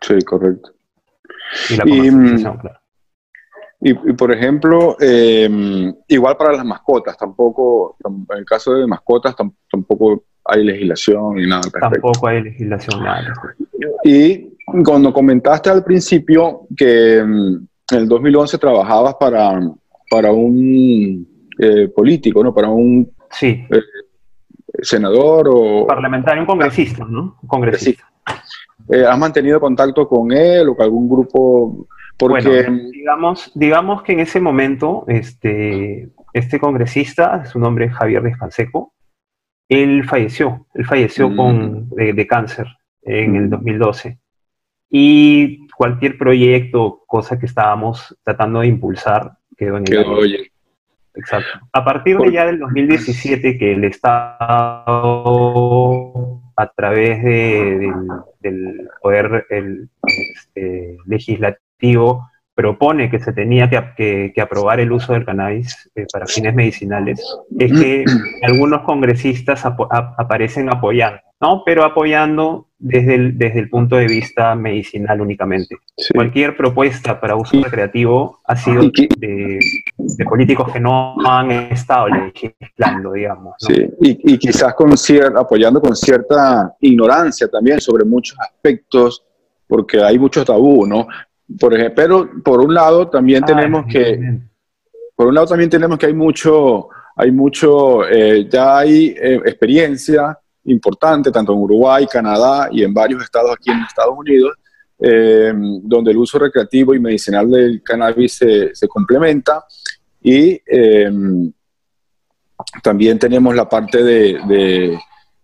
Sí, 0.00 0.22
correcto. 0.22 0.70
Y 1.68 1.76
la 1.76 1.84
comercialización, 1.84 2.58
claro. 2.58 2.79
Y, 3.82 3.94
por 3.94 4.30
ejemplo, 4.30 4.96
em, 5.00 5.94
igual 6.08 6.36
para 6.36 6.52
las 6.52 6.66
mascotas, 6.66 7.16
tampoco, 7.16 7.96
en 8.04 8.38
el 8.38 8.44
caso 8.44 8.74
de 8.74 8.86
mascotas, 8.86 9.34
tampoco 9.70 10.24
hay 10.44 10.64
legislación 10.64 11.36
ni 11.36 11.46
nada. 11.46 11.62
Tampoco 11.80 12.28
hay 12.28 12.42
legislación, 12.42 13.02
nada. 13.02 13.32
Y 14.04 14.50
cuando 14.84 15.12
comentaste 15.12 15.70
al 15.70 15.82
principio 15.82 16.66
que 16.76 17.18
em, 17.18 17.66
en 17.90 17.98
el 17.98 18.06
2011 18.06 18.58
trabajabas 18.58 19.14
para, 19.14 19.58
para 20.10 20.30
un 20.30 21.26
eh, 21.58 21.88
político, 21.88 22.44
¿no? 22.44 22.54
Para 22.54 22.68
un 22.68 23.10
sí. 23.30 23.66
Eh, 23.70 23.80
senador 24.82 25.48
o... 25.50 25.86
Parlamentario, 25.86 26.42
un 26.42 26.46
congresista, 26.46 27.04
¿no? 27.08 27.38
Un 27.42 27.48
congresista. 27.48 28.04
Eh, 28.90 29.04
¿Has 29.04 29.18
mantenido 29.18 29.60
contacto 29.60 30.08
con 30.08 30.32
él 30.32 30.68
o 30.68 30.76
con 30.76 30.84
algún 30.84 31.08
grupo 31.08 31.86
porque... 32.20 32.68
digamos, 32.92 33.50
digamos 33.54 34.02
que 34.02 34.12
en 34.12 34.20
ese 34.20 34.40
momento, 34.40 35.04
este, 35.08 36.10
este 36.32 36.60
congresista, 36.60 37.44
su 37.46 37.58
nombre 37.58 37.86
es 37.86 37.94
Javier 37.94 38.22
Descanseco, 38.22 38.92
él 39.68 40.04
falleció, 40.04 40.66
él 40.74 40.84
falleció 40.84 41.30
mm. 41.30 41.36
con, 41.36 41.88
de, 41.90 42.26
cáncer 42.26 42.66
en 43.02 43.36
el 43.36 43.50
2012. 43.50 44.10
Mm. 44.10 44.18
Y 44.90 45.68
cualquier 45.68 46.18
proyecto, 46.18 47.04
cosa 47.06 47.38
que 47.38 47.46
estábamos 47.46 48.16
tratando 48.24 48.60
de 48.60 48.66
impulsar, 48.66 49.32
quedó 49.56 49.78
en 49.78 49.84
el. 49.88 50.50
Exacto. 51.14 51.60
A 51.72 51.84
partir 51.84 52.18
de 52.18 52.32
ya 52.32 52.46
del 52.46 52.60
2017, 52.60 53.58
que 53.58 53.72
el 53.72 53.84
Estado, 53.84 54.86
a 56.56 56.72
través 56.72 57.22
de, 57.22 57.92
del, 58.40 58.88
poder 59.02 59.46
el, 59.50 59.88
este, 60.06 60.96
legislativo, 61.06 61.69
propone 62.54 63.10
que 63.10 63.18
se 63.18 63.32
tenía 63.32 63.70
que, 63.70 64.32
aprobar 64.40 64.80
el 64.80 64.92
uso 64.92 65.14
del 65.14 65.24
cannabis 65.24 65.90
eh, 65.94 66.06
para 66.12 66.26
fines 66.26 66.54
medicinales, 66.54 67.24
es 67.58 67.72
que 67.72 68.04
algunos 68.42 68.82
congresistas 68.82 69.64
aparecen 69.64 70.68
apoyando, 70.68 71.20
¿no? 71.40 71.62
Pero 71.64 71.84
apoyando 71.84 72.66
desde 72.78 73.14
el, 73.14 73.38
desde 73.38 73.60
el 73.60 73.70
punto 73.70 73.96
de 73.96 74.06
vista 74.06 74.54
medicinal 74.54 75.20
únicamente. 75.22 75.76
Cualquier 76.14 76.54
propuesta 76.56 77.18
para 77.18 77.36
uso 77.36 77.62
recreativo 77.62 78.40
ha 78.44 78.56
sido 78.56 78.90
de, 79.16 79.58
políticos 80.28 80.72
que 80.72 80.80
no 80.80 81.14
han 81.24 81.50
estado 81.50 82.08
legislando, 82.08 83.12
digamos. 83.12 83.54
Sí, 83.58 83.86
y, 84.00 84.38
quizás 84.38 84.74
con 84.74 84.92
apoyando 85.36 85.80
con 85.80 85.96
cierta 85.96 86.74
ignorancia 86.80 87.48
también 87.48 87.80
sobre 87.80 88.04
muchos 88.04 88.38
aspectos 88.38 89.24
porque 89.66 90.02
hay 90.02 90.18
muchos 90.18 90.44
tabú, 90.44 90.84
¿no? 90.84 91.06
Por 91.58 91.74
ejemplo, 91.74 91.94
pero 91.96 92.42
por 92.42 92.60
un 92.60 92.74
lado 92.74 93.08
también 93.08 93.42
ah, 93.42 93.46
tenemos 93.46 93.84
que, 93.90 94.38
por 95.16 95.26
un 95.26 95.34
lado 95.34 95.48
también 95.48 95.70
tenemos 95.70 95.98
que 95.98 96.06
hay 96.06 96.14
mucho, 96.14 96.88
hay 97.16 97.32
mucho, 97.32 98.06
eh, 98.08 98.48
ya 98.48 98.78
hay 98.78 99.14
eh, 99.20 99.40
experiencia 99.44 100.38
importante 100.64 101.30
tanto 101.32 101.52
en 101.52 101.58
Uruguay, 101.58 102.06
Canadá 102.06 102.68
y 102.70 102.84
en 102.84 102.94
varios 102.94 103.22
estados 103.22 103.50
aquí 103.52 103.70
en 103.70 103.80
Estados 103.80 104.14
Unidos, 104.16 104.52
eh, 104.98 105.52
donde 105.82 106.10
el 106.10 106.18
uso 106.18 106.38
recreativo 106.38 106.94
y 106.94 107.00
medicinal 107.00 107.50
del 107.50 107.82
cannabis 107.82 108.34
se, 108.34 108.74
se 108.74 108.86
complementa 108.86 109.64
y 110.22 110.60
también 112.82 113.18
tenemos 113.18 113.54
la 113.54 113.66
parte 113.66 114.02
de, 114.04 114.38
de, 114.46 114.98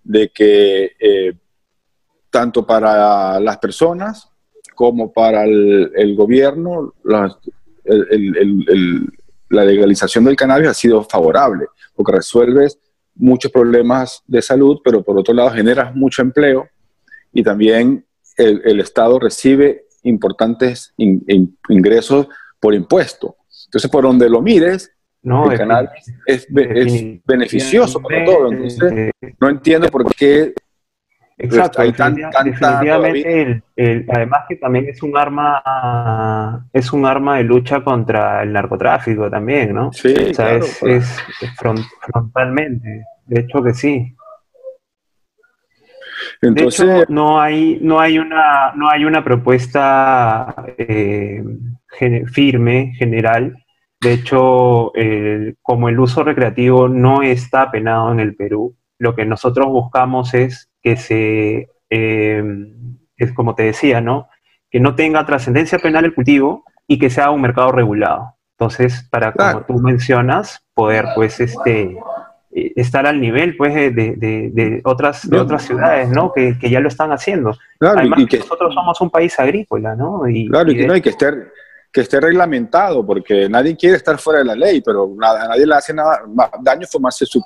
de 0.04 0.28
que 0.28 1.36
tanto 2.30 2.66
para 2.66 3.40
las 3.40 3.56
personas 3.56 4.30
como 4.76 5.12
para 5.12 5.44
el, 5.44 6.14
gobierno, 6.14 6.94
la, 7.02 7.36
legalización 9.48 10.24
del 10.24 10.36
cannabis 10.36 10.68
ha 10.68 10.74
sido 10.74 11.02
favorable, 11.02 11.66
porque 11.96 12.12
resuelves 12.12 12.78
muchos 13.16 13.50
problemas 13.50 14.22
de 14.26 14.42
salud, 14.42 14.80
pero 14.84 15.02
por 15.02 15.18
otro 15.18 15.34
lado 15.34 15.50
generas 15.50 15.96
mucho 15.96 16.22
empleo 16.22 16.68
y 17.32 17.42
también 17.42 18.04
el, 18.36 18.78
Estado 18.78 19.18
recibe 19.18 19.86
importantes 20.02 20.94
ingresos 20.96 22.28
por 22.60 22.74
impuesto. 22.74 23.36
Entonces, 23.64 23.90
por 23.90 24.04
donde 24.04 24.28
lo 24.28 24.42
mires, 24.42 24.92
el 25.22 25.58
cannabis 25.58 26.12
es, 26.26 26.46
es 26.54 27.20
beneficioso 27.24 28.00
para 28.00 28.24
todo. 28.24 28.52
Entonces, 28.52 29.10
no 29.40 29.48
entiendo 29.48 29.88
por 29.88 30.14
qué 30.14 30.52
Exacto, 31.38 31.82
definitivamente 31.82 33.62
además 34.08 34.44
que 34.48 34.56
también 34.56 34.88
es 34.88 35.02
un 35.02 35.16
arma 35.18 36.66
es 36.72 36.92
un 36.94 37.04
arma 37.04 37.36
de 37.36 37.44
lucha 37.44 37.84
contra 37.84 38.42
el 38.42 38.54
narcotráfico 38.54 39.30
también, 39.30 39.74
¿no? 39.74 39.92
Sí, 39.92 40.14
es, 40.16 40.82
frontalmente, 41.56 43.04
de 43.26 43.40
hecho 43.40 43.62
que 43.62 43.74
sí. 43.74 44.16
Entonces, 46.40 46.86
de 46.86 46.98
hecho, 47.00 47.12
no 47.12 47.40
hay, 47.40 47.78
no 47.82 48.00
hay 48.00 48.18
una, 48.18 48.72
no 48.74 48.88
hay 48.88 49.04
una 49.04 49.22
propuesta 49.22 50.54
eh, 50.78 51.42
firme, 52.32 52.94
general. 52.96 53.56
De 54.00 54.12
hecho, 54.12 54.92
como 55.62 55.88
el 55.88 55.98
uso 55.98 56.22
recreativo 56.22 56.88
no 56.88 57.22
está 57.22 57.70
penado 57.70 58.12
en 58.12 58.20
el 58.20 58.36
Perú, 58.36 58.76
lo 58.98 59.14
que 59.14 59.24
nosotros 59.24 59.66
buscamos 59.68 60.34
es 60.34 60.70
que 60.82 60.96
se, 60.96 61.70
eh, 61.90 62.42
es 63.16 63.32
como 63.32 63.54
te 63.54 63.64
decía, 63.64 64.00
¿no? 64.00 64.28
Que 64.70 64.80
no 64.80 64.94
tenga 64.94 65.26
trascendencia 65.26 65.78
penal 65.78 66.04
el 66.04 66.14
cultivo 66.14 66.64
y 66.86 66.98
que 66.98 67.10
sea 67.10 67.30
un 67.30 67.40
mercado 67.40 67.72
regulado. 67.72 68.34
Entonces, 68.58 69.06
para, 69.10 69.32
como 69.32 69.62
tú 69.62 69.74
mencionas, 69.74 70.64
poder, 70.72 71.06
pues, 71.14 71.40
este, 71.40 71.98
eh, 72.52 72.72
estar 72.76 73.06
al 73.06 73.20
nivel, 73.20 73.56
pues, 73.56 73.74
de, 73.74 73.90
de, 73.90 74.80
otras, 74.84 75.28
de 75.28 75.38
otras 75.38 75.64
ciudades, 75.64 76.08
¿no? 76.08 76.32
Que, 76.32 76.58
que, 76.58 76.70
ya 76.70 76.80
lo 76.80 76.88
están 76.88 77.12
haciendo. 77.12 77.54
Claro, 77.78 77.98
Además, 77.98 78.20
y 78.20 78.26
que, 78.26 78.38
nosotros 78.38 78.72
somos 78.72 78.98
un 79.02 79.10
país 79.10 79.38
agrícola, 79.38 79.94
¿no? 79.94 80.26
Y, 80.26 80.48
claro, 80.48 80.70
y, 80.72 80.76
que 80.76 80.86
no 80.86 80.94
hay 80.94 81.02
que 81.02 81.10
estar 81.10 81.34
que 81.92 82.02
esté 82.02 82.20
reglamentado, 82.20 83.06
porque 83.06 83.48
nadie 83.48 83.74
quiere 83.74 83.96
estar 83.96 84.18
fuera 84.18 84.40
de 84.40 84.44
la 84.44 84.54
ley, 84.54 84.82
pero 84.82 85.14
nada, 85.16 85.44
a 85.44 85.48
nadie 85.48 85.66
le 85.66 85.74
hace 85.74 85.94
nada, 85.94 86.20
daño 86.60 86.86
fumarse 86.86 87.24
su 87.24 87.42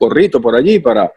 porrito 0.00 0.40
por 0.40 0.56
allí 0.56 0.78
para, 0.78 1.12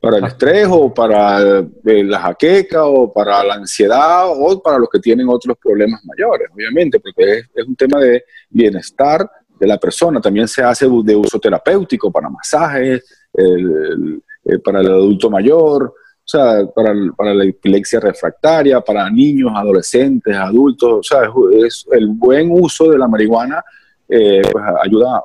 para 0.00 0.16
el 0.16 0.24
estrés 0.24 0.66
o 0.70 0.92
para 0.92 1.60
eh, 1.60 2.04
la 2.04 2.18
jaqueca 2.18 2.86
o 2.86 3.12
para 3.12 3.44
la 3.44 3.54
ansiedad 3.54 4.24
o 4.26 4.60
para 4.62 4.78
los 4.78 4.88
que 4.88 4.98
tienen 4.98 5.28
otros 5.28 5.56
problemas 5.62 6.02
mayores, 6.04 6.48
obviamente, 6.52 6.98
porque 6.98 7.42
es, 7.54 7.66
un 7.68 7.76
tema 7.76 8.00
de 8.00 8.24
bienestar 8.48 9.30
de 9.60 9.66
la 9.66 9.76
persona. 9.76 10.20
También 10.20 10.48
se 10.48 10.62
hace 10.62 10.88
de 11.04 11.14
uso 11.14 11.38
terapéutico 11.38 12.10
para 12.10 12.30
masajes, 12.30 13.04
eh, 13.36 14.58
para 14.64 14.80
el 14.80 14.86
adulto 14.86 15.30
mayor, 15.30 15.84
o 15.84 16.28
sea, 16.28 16.66
para, 16.74 16.94
para, 17.16 17.34
la 17.34 17.44
epilepsia 17.44 18.00
refractaria, 18.00 18.80
para 18.80 19.10
niños, 19.10 19.52
adolescentes, 19.54 20.34
adultos, 20.34 20.92
o 20.92 21.02
sea, 21.02 21.30
es, 21.64 21.84
el 21.92 22.08
buen 22.08 22.48
uso 22.50 22.90
de 22.90 22.98
la 22.98 23.06
marihuana 23.06 23.62
eh, 24.08 24.42
pues, 24.50 24.64
ayuda 24.82 25.22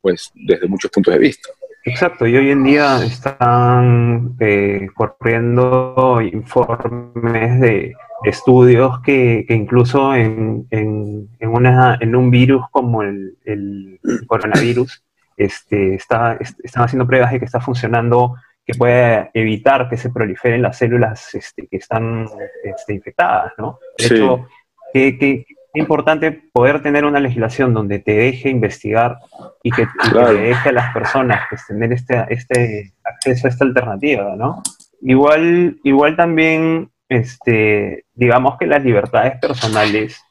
pues 0.00 0.30
desde 0.34 0.66
muchos 0.66 0.90
puntos 0.90 1.14
de 1.14 1.20
vista. 1.20 1.48
Exacto, 1.84 2.26
y 2.26 2.36
hoy 2.36 2.50
en 2.50 2.62
día 2.62 3.02
están 3.04 4.36
eh, 4.38 4.86
corriendo 4.94 6.20
informes 6.20 7.60
de 7.60 7.94
estudios 8.24 9.00
que, 9.00 9.44
incluso 9.48 10.14
en, 10.14 10.66
en, 10.70 11.28
una, 11.40 11.98
en 12.00 12.14
un 12.14 12.30
virus 12.30 12.64
como 12.70 13.02
el, 13.02 13.98
coronavirus, 14.28 15.02
este, 15.36 15.94
está, 15.96 16.38
están 16.62 16.84
haciendo 16.84 17.06
pruebas 17.06 17.32
de 17.32 17.40
que 17.40 17.46
está 17.46 17.60
funcionando, 17.60 18.36
que 18.64 18.74
puede 18.74 19.30
evitar 19.34 19.88
que 19.88 19.96
se 19.96 20.10
proliferen 20.10 20.62
las 20.62 20.78
células 20.78 21.34
este, 21.34 21.66
que 21.66 21.78
están 21.78 22.28
este, 22.62 22.94
infectadas, 22.94 23.52
¿no? 23.58 23.80
De 23.98 24.06
hecho, 24.06 24.46
que, 24.92 25.08
es 25.08 25.46
importante 25.74 26.32
poder 26.52 26.82
tener 26.82 27.04
una 27.04 27.20
legislación 27.20 27.72
donde 27.72 27.98
te 27.98 28.12
deje 28.12 28.50
investigar 28.50 29.18
y 29.62 29.70
que, 29.70 29.86
te 30.12 30.34
deje 30.34 30.68
a 30.68 30.72
las 30.72 30.92
personas 30.92 31.46
pues, 31.48 31.66
tener 31.66 31.92
este, 31.92 32.24
este 32.28 32.92
acceso 33.04 33.46
a 33.46 33.50
esta 33.50 33.64
alternativa, 33.64 34.36
¿no? 34.36 34.62
Igual, 35.00 35.78
igual 35.82 36.16
también, 36.16 36.90
este, 37.08 38.04
digamos 38.14 38.58
que 38.58 38.66
las 38.66 38.84
libertades 38.84 39.38
personales, 39.40 40.22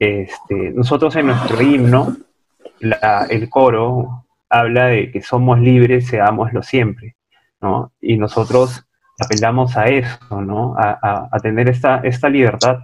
este, 0.00 0.72
nosotros 0.74 1.14
en 1.16 1.26
nuestro 1.26 1.62
himno, 1.62 2.16
el 3.30 3.48
coro 3.48 4.26
habla 4.50 4.86
de 4.86 5.10
que 5.10 5.22
somos 5.22 5.60
libres, 5.60 6.08
seámoslo 6.08 6.62
siempre, 6.62 7.16
¿no? 7.60 7.92
Y 8.00 8.16
nosotros 8.16 8.84
apelamos 9.18 9.76
a 9.76 9.86
eso, 9.86 10.42
¿no? 10.42 10.74
A, 10.76 11.28
a 11.30 11.40
tener 11.40 11.68
esta, 11.68 11.98
esta 11.98 12.28
libertad 12.28 12.80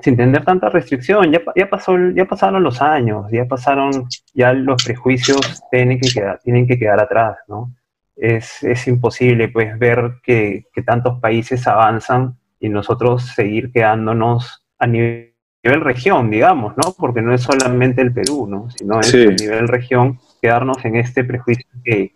sin 0.00 0.16
tener 0.16 0.44
tanta 0.44 0.68
restricción. 0.68 1.32
Ya, 1.32 1.40
ya, 1.54 1.68
pasó, 1.68 1.96
ya 2.14 2.24
pasaron 2.24 2.62
los 2.62 2.80
años, 2.80 3.26
ya 3.30 3.44
pasaron, 3.46 4.08
ya 4.34 4.52
los 4.52 4.82
prejuicios 4.84 5.62
tienen 5.70 5.98
que 6.00 6.08
quedar, 6.08 6.40
tienen 6.40 6.66
que 6.66 6.78
quedar 6.78 7.00
atrás, 7.00 7.38
¿no? 7.48 7.74
Es, 8.16 8.62
es 8.62 8.86
imposible, 8.88 9.48
pues, 9.48 9.78
ver 9.78 10.14
que, 10.22 10.64
que, 10.72 10.82
tantos 10.82 11.20
países 11.20 11.66
avanzan 11.66 12.36
y 12.58 12.68
nosotros 12.68 13.26
seguir 13.26 13.70
quedándonos 13.70 14.64
a 14.78 14.86
nivel 14.86 15.28
nivel 15.62 15.80
región, 15.80 16.30
digamos, 16.30 16.74
¿no? 16.76 16.94
Porque 16.96 17.20
no 17.20 17.34
es 17.34 17.42
solamente 17.42 18.00
el 18.00 18.12
Perú, 18.12 18.46
¿no? 18.48 18.70
Sino 18.70 19.00
es 19.00 19.12
a 19.14 19.18
nivel 19.18 19.68
región 19.68 20.18
quedarnos 20.40 20.84
en 20.84 20.96
este 20.96 21.24
prejuicio 21.24 21.66
que, 21.84 22.12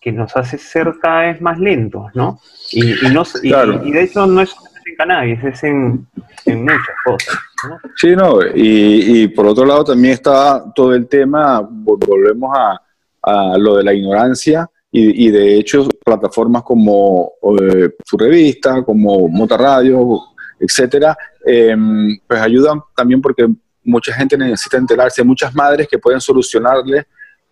que, 0.00 0.12
nos 0.12 0.36
hace 0.36 0.58
ser 0.58 0.94
cada 1.00 1.22
vez 1.22 1.40
más 1.40 1.58
lentos, 1.58 2.14
¿no? 2.14 2.38
Y, 2.70 2.92
y, 2.92 3.92
de 3.92 4.02
hecho 4.02 4.26
no 4.26 4.42
es 4.42 4.54
en 4.86 4.96
cannabis, 4.96 5.44
es 5.44 5.64
en, 5.64 6.06
muchas 6.46 6.96
cosas. 7.04 7.36
¿no? 7.68 7.78
Sí, 7.96 8.14
no, 8.14 8.38
y, 8.54 9.28
por 9.28 9.46
otro 9.46 9.66
lado 9.66 9.84
también 9.84 10.14
está 10.14 10.64
todo 10.74 10.94
el 10.94 11.08
tema, 11.08 11.60
volvemos 11.60 12.56
a, 12.56 12.80
a 13.22 13.58
lo 13.58 13.76
de 13.76 13.84
la 13.84 13.92
ignorancia, 13.92 14.70
y, 14.98 15.30
de 15.30 15.58
hecho 15.58 15.86
plataformas 16.04 16.62
como 16.62 17.32
eh, 17.60 17.90
su 18.02 18.16
revista, 18.16 18.82
como 18.82 19.28
Mota 19.28 19.56
Radio, 19.56 20.20
etcétera, 20.58 21.16
em, 21.44 22.18
pues 22.26 22.40
ayudan 22.40 22.80
también 22.94 23.20
porque 23.20 23.46
mucha 23.84 24.14
gente 24.14 24.38
necesita 24.38 24.78
enterarse, 24.78 25.22
muchas 25.22 25.54
madres 25.54 25.86
que 25.86 25.98
pueden 25.98 26.20
solucionarle 26.20 27.06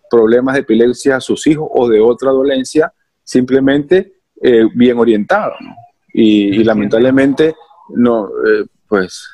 problemas 0.09 0.55
de 0.55 0.61
epilepsia 0.61 1.17
a 1.17 1.21
sus 1.21 1.45
hijos 1.45 1.69
o 1.71 1.87
de 1.87 1.99
otra 1.99 2.31
dolencia 2.31 2.91
simplemente 3.23 4.13
eh, 4.41 4.65
bien 4.73 4.97
orientados. 4.97 5.57
Y, 6.17 6.63
lamentablemente 6.63 7.55
no, 7.89 8.27
eh, 8.27 8.65
pues, 8.87 9.27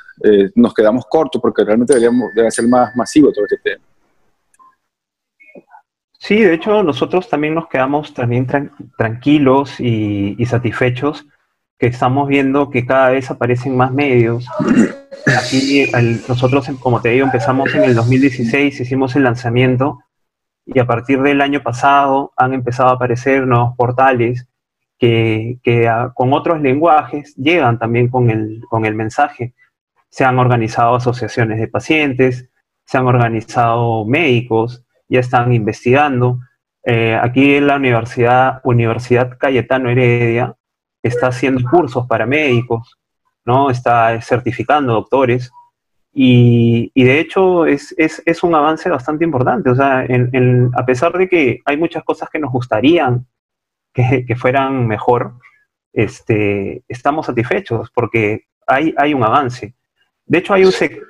nos 0.55 0.73
quedamos 0.73 1.05
cortos 1.07 1.41
porque 1.41 1.63
realmente 1.63 1.93
deberíamos 1.93 2.33
debe 2.35 2.49
ser 2.49 2.67
más 2.67 2.95
masivo 2.95 3.31
todo 3.31 3.45
este 3.45 3.57
tema. 3.57 3.83
Sí, 6.17 6.39
de 6.39 6.53
hecho 6.53 6.83
nosotros 6.83 7.29
también 7.29 7.55
nos 7.55 7.67
quedamos 7.67 8.13
también 8.13 8.47
tranquilos 8.97 9.79
y, 9.79 10.43
satisfechos 10.45 11.25
que 11.79 11.87
estamos 11.87 12.27
viendo 12.27 12.69
que 12.69 12.85
cada 12.85 13.09
vez 13.09 13.31
aparecen 13.31 13.75
más 13.75 13.91
medios. 13.91 14.47
Aquí 15.39 15.85
nosotros, 16.27 16.67
como 16.79 17.01
te 17.01 17.09
digo, 17.09 17.25
empezamos 17.25 17.73
en 17.73 17.83
el 17.83 17.95
2016, 17.95 18.81
hicimos 18.81 19.15
el 19.15 19.23
lanzamiento 19.23 19.99
y 20.65 20.77
a 20.79 20.85
partir 20.85 21.21
del 21.21 21.41
año 21.41 21.63
pasado 21.63 22.31
han 22.37 22.53
empezado 22.53 22.89
a 22.89 22.93
aparecer 22.93 23.47
nuevos 23.47 23.75
portales 23.75 24.47
que, 25.01 25.89
con 26.13 26.31
otros 26.31 26.61
lenguajes 26.61 27.35
llegan 27.35 27.79
también 27.79 28.07
con 28.07 28.29
el, 28.29 28.61
con 28.69 28.85
el 28.85 28.93
mensaje. 28.93 29.55
Se 30.09 30.23
han 30.23 30.37
organizado 30.37 30.95
asociaciones 30.95 31.59
de 31.59 31.67
pacientes, 31.67 32.49
se 32.85 32.97
han 32.97 33.07
organizado 33.07 34.05
médicos, 34.05 34.85
ya 35.09 35.19
están 35.19 35.53
investigando. 35.53 36.39
Eh, 36.83 37.17
aquí 37.19 37.55
en 37.55 37.67
la 37.67 37.77
Universidad, 37.77 38.61
Universidad 38.63 39.37
Cayetano 39.39 39.89
Heredia 39.89 40.55
está 41.01 41.27
haciendo 41.27 41.67
cursos 41.67 42.05
para 42.05 42.27
médicos, 42.27 42.99
¿no? 43.43 43.71
está 43.71 44.21
certificando 44.21 44.93
doctores. 44.93 45.51
Y, 46.13 46.91
de 46.93 47.19
hecho 47.19 47.65
es, 47.65 47.95
un 48.43 48.53
avance 48.53 48.87
bastante 48.89 49.25
importante. 49.25 49.71
O 49.71 49.75
sea, 49.75 50.05
a 50.75 50.85
pesar 50.85 51.17
de 51.17 51.27
que 51.27 51.59
hay 51.65 51.77
muchas 51.77 52.03
cosas 52.03 52.29
que 52.29 52.37
nos 52.37 52.51
gustarían 52.51 53.25
que, 53.93 54.35
fueran 54.35 54.87
mejor, 54.87 55.33
este, 55.93 56.83
estamos 56.87 57.25
satisfechos 57.25 57.91
porque 57.93 58.45
hay, 58.67 58.93
hay 58.97 59.13
un 59.13 59.23
avance. 59.23 59.75
De 60.25 60.37
hecho, 60.37 60.53
hay 60.53 60.65
un 60.65 60.71
sector 60.71 61.01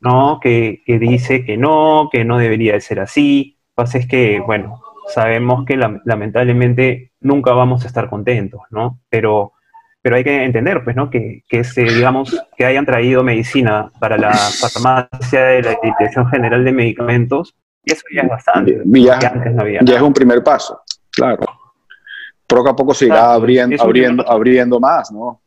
¿no? 0.00 0.38
Que, 0.40 0.82
dice 0.86 1.44
que 1.44 1.56
no, 1.56 2.08
que 2.10 2.24
no 2.24 2.38
debería 2.38 2.74
de 2.74 2.80
ser 2.80 3.00
así. 3.00 3.56
Lo 3.58 3.64
que 3.64 3.74
pasa 3.74 3.98
es 3.98 4.06
que, 4.06 4.40
bueno, 4.40 4.80
sabemos 5.08 5.64
que 5.64 5.76
lamentablemente 5.76 7.12
nunca 7.20 7.52
vamos 7.52 7.84
a 7.84 7.88
estar 7.88 8.08
contentos, 8.08 8.62
¿no? 8.70 9.00
Pero, 9.08 9.52
pero 10.02 10.16
hay 10.16 10.24
que 10.24 10.44
entender, 10.44 10.84
pues, 10.84 10.96
¿no? 10.96 11.10
Que, 11.10 11.42
que 11.48 11.62
digamos, 11.76 12.40
que 12.56 12.64
hayan 12.64 12.86
traído 12.86 13.22
medicina 13.22 13.90
para 13.98 14.16
la 14.16 14.32
farmacia 14.32 15.44
de 15.44 15.62
la 15.62 15.76
Dirección 15.82 16.28
General 16.28 16.64
de 16.64 16.72
Medicamentos, 16.72 17.54
y 17.84 17.92
eso 17.92 18.02
ya 18.12 18.22
es 18.22 18.28
bastante. 18.28 18.82
Ya, 18.84 19.18
ya 19.20 19.96
es 19.96 20.02
un 20.02 20.12
primer 20.12 20.42
paso, 20.42 20.80
claro. 21.16 21.44
Poco 22.46 22.68
a 22.68 22.76
poco 22.76 22.94
se 22.94 23.06
irá 23.06 23.32
abriendo, 23.32 23.82
abriendo, 23.82 24.30
abriendo 24.30 24.78
más, 24.78 25.10
¿no? 25.10 25.40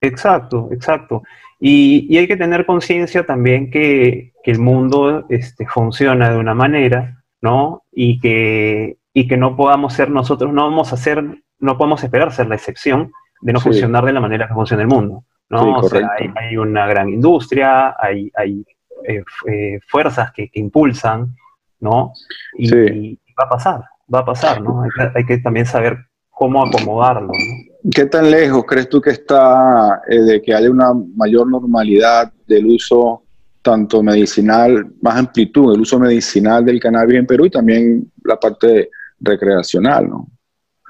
Exacto, 0.00 0.68
exacto. 0.70 1.22
Y, 1.58 2.16
hay 2.16 2.26
que 2.26 2.36
tener 2.36 2.64
conciencia 2.64 3.24
también 3.24 3.70
que, 3.70 4.32
el 4.44 4.58
mundo 4.58 5.26
este, 5.28 5.64
funciona 5.66 6.30
de 6.30 6.36
una 6.36 6.54
manera, 6.54 7.22
¿no? 7.40 7.84
Y 7.92 8.18
que, 8.18 8.96
y 9.12 9.28
que 9.28 9.36
no 9.36 9.54
podamos 9.56 9.92
ser 9.92 10.10
nosotros, 10.10 10.52
no 10.52 10.64
vamos 10.64 10.92
a 10.92 10.96
ser, 10.96 11.22
no 11.60 11.78
podemos 11.78 12.02
esperar 12.02 12.32
ser 12.32 12.48
la 12.48 12.56
excepción 12.56 13.12
de 13.42 13.52
no 13.52 13.60
funcionar 13.60 14.04
de 14.04 14.12
la 14.12 14.20
manera 14.20 14.48
que 14.48 14.54
funciona 14.54 14.82
el 14.82 14.88
mundo, 14.88 15.24
¿no? 15.48 15.76
o 15.76 15.82
sea, 15.84 16.10
hay, 16.36 16.56
una 16.56 16.86
gran 16.86 17.08
industria, 17.08 17.94
hay, 17.98 18.30
hay 18.34 18.64
eh, 19.06 19.22
eh, 19.46 19.78
fuerzas 19.86 20.32
que, 20.32 20.50
impulsan, 20.54 21.34
¿no? 21.80 22.12
Y, 22.58 23.18
va 23.38 23.44
a 23.44 23.48
pasar, 23.48 23.84
va 24.12 24.20
a 24.20 24.24
pasar, 24.24 24.60
¿no? 24.60 24.82
Hay 24.82 24.90
que, 24.90 25.18
hay 25.18 25.26
que 25.26 25.38
también 25.38 25.66
saber 25.66 25.98
cómo 26.30 26.64
acomodarlo, 26.64 27.28
¿no? 27.28 27.90
¿Qué 27.94 28.06
tan 28.06 28.30
lejos 28.30 28.64
crees 28.66 28.88
tú 28.88 29.00
que 29.00 29.10
está 29.10 30.02
eh, 30.08 30.20
de 30.20 30.42
que 30.42 30.54
haya 30.54 30.70
una 30.70 30.92
mayor 31.16 31.48
normalidad 31.48 32.32
del 32.46 32.66
uso 32.66 33.22
tanto 33.62 34.02
medicinal, 34.02 34.92
más 35.02 35.16
amplitud, 35.16 35.74
el 35.74 35.80
uso 35.80 35.98
medicinal 35.98 36.64
del 36.64 36.80
cannabis 36.80 37.18
en 37.18 37.26
Perú 37.26 37.46
y 37.46 37.50
también 37.50 38.10
la 38.24 38.36
parte 38.38 38.90
recreacional, 39.20 40.08
¿no? 40.08 40.26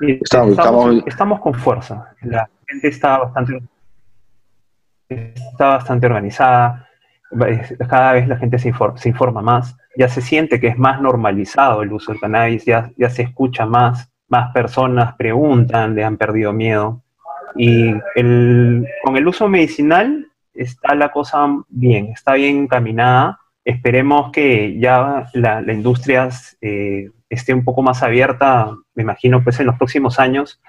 Estamos, 0.01 1.41
con 1.41 1.55
fuerza. 1.55 2.15
La 2.23 2.49
gente 2.67 2.89
está 2.89 3.19
bastante, 3.19 3.63
está 5.09 5.67
bastante 5.67 6.07
organizada. 6.07 6.89
Cada 7.89 8.13
vez 8.13 8.29
la 8.29 8.37
gente 8.37 8.59
se 8.59 8.69
informa, 8.69 9.43
más. 9.43 9.77
Ya 9.97 10.09
se 10.09 10.21
siente 10.21 10.61
que 10.61 10.69
es 10.69 10.79
más 10.79 11.01
normalizado 11.01 11.83
el 11.83 11.93
uso 11.93 12.13
del 12.13 12.21
cannabis, 12.21 12.65
ya, 12.65 12.91
ya 12.97 13.11
se 13.11 13.23
escucha 13.23 13.67
más 13.67 14.11
más 14.31 14.53
personas 14.53 15.15
preguntan, 15.17 15.95
le 15.95 16.05
han 16.05 16.17
perdido 16.17 16.53
miedo. 16.53 17.03
Y 17.57 17.93
con 17.93 19.17
el 19.17 19.29
uso 19.29 19.49
medicinal 19.49 20.29
está 20.55 20.95
la 20.95 21.11
cosa 21.11 21.47
bien, 21.69 22.07
está 22.15 22.35
bien 22.35 22.59
encaminada. 22.61 23.41
Esperemos 23.65 24.31
que 24.31 24.79
ya 24.79 25.29
la, 25.35 25.61
industria 25.73 26.31
eh, 26.61 27.11
esté 27.29 27.53
un 27.53 27.65
poco 27.65 27.83
más 27.83 28.03
abierta, 28.03 28.73
me 28.95 29.03
imagino, 29.03 29.43
pues 29.45 29.59
en 29.61 29.67
los 29.67 29.77
próximos 29.77 30.19
años, 30.19 30.61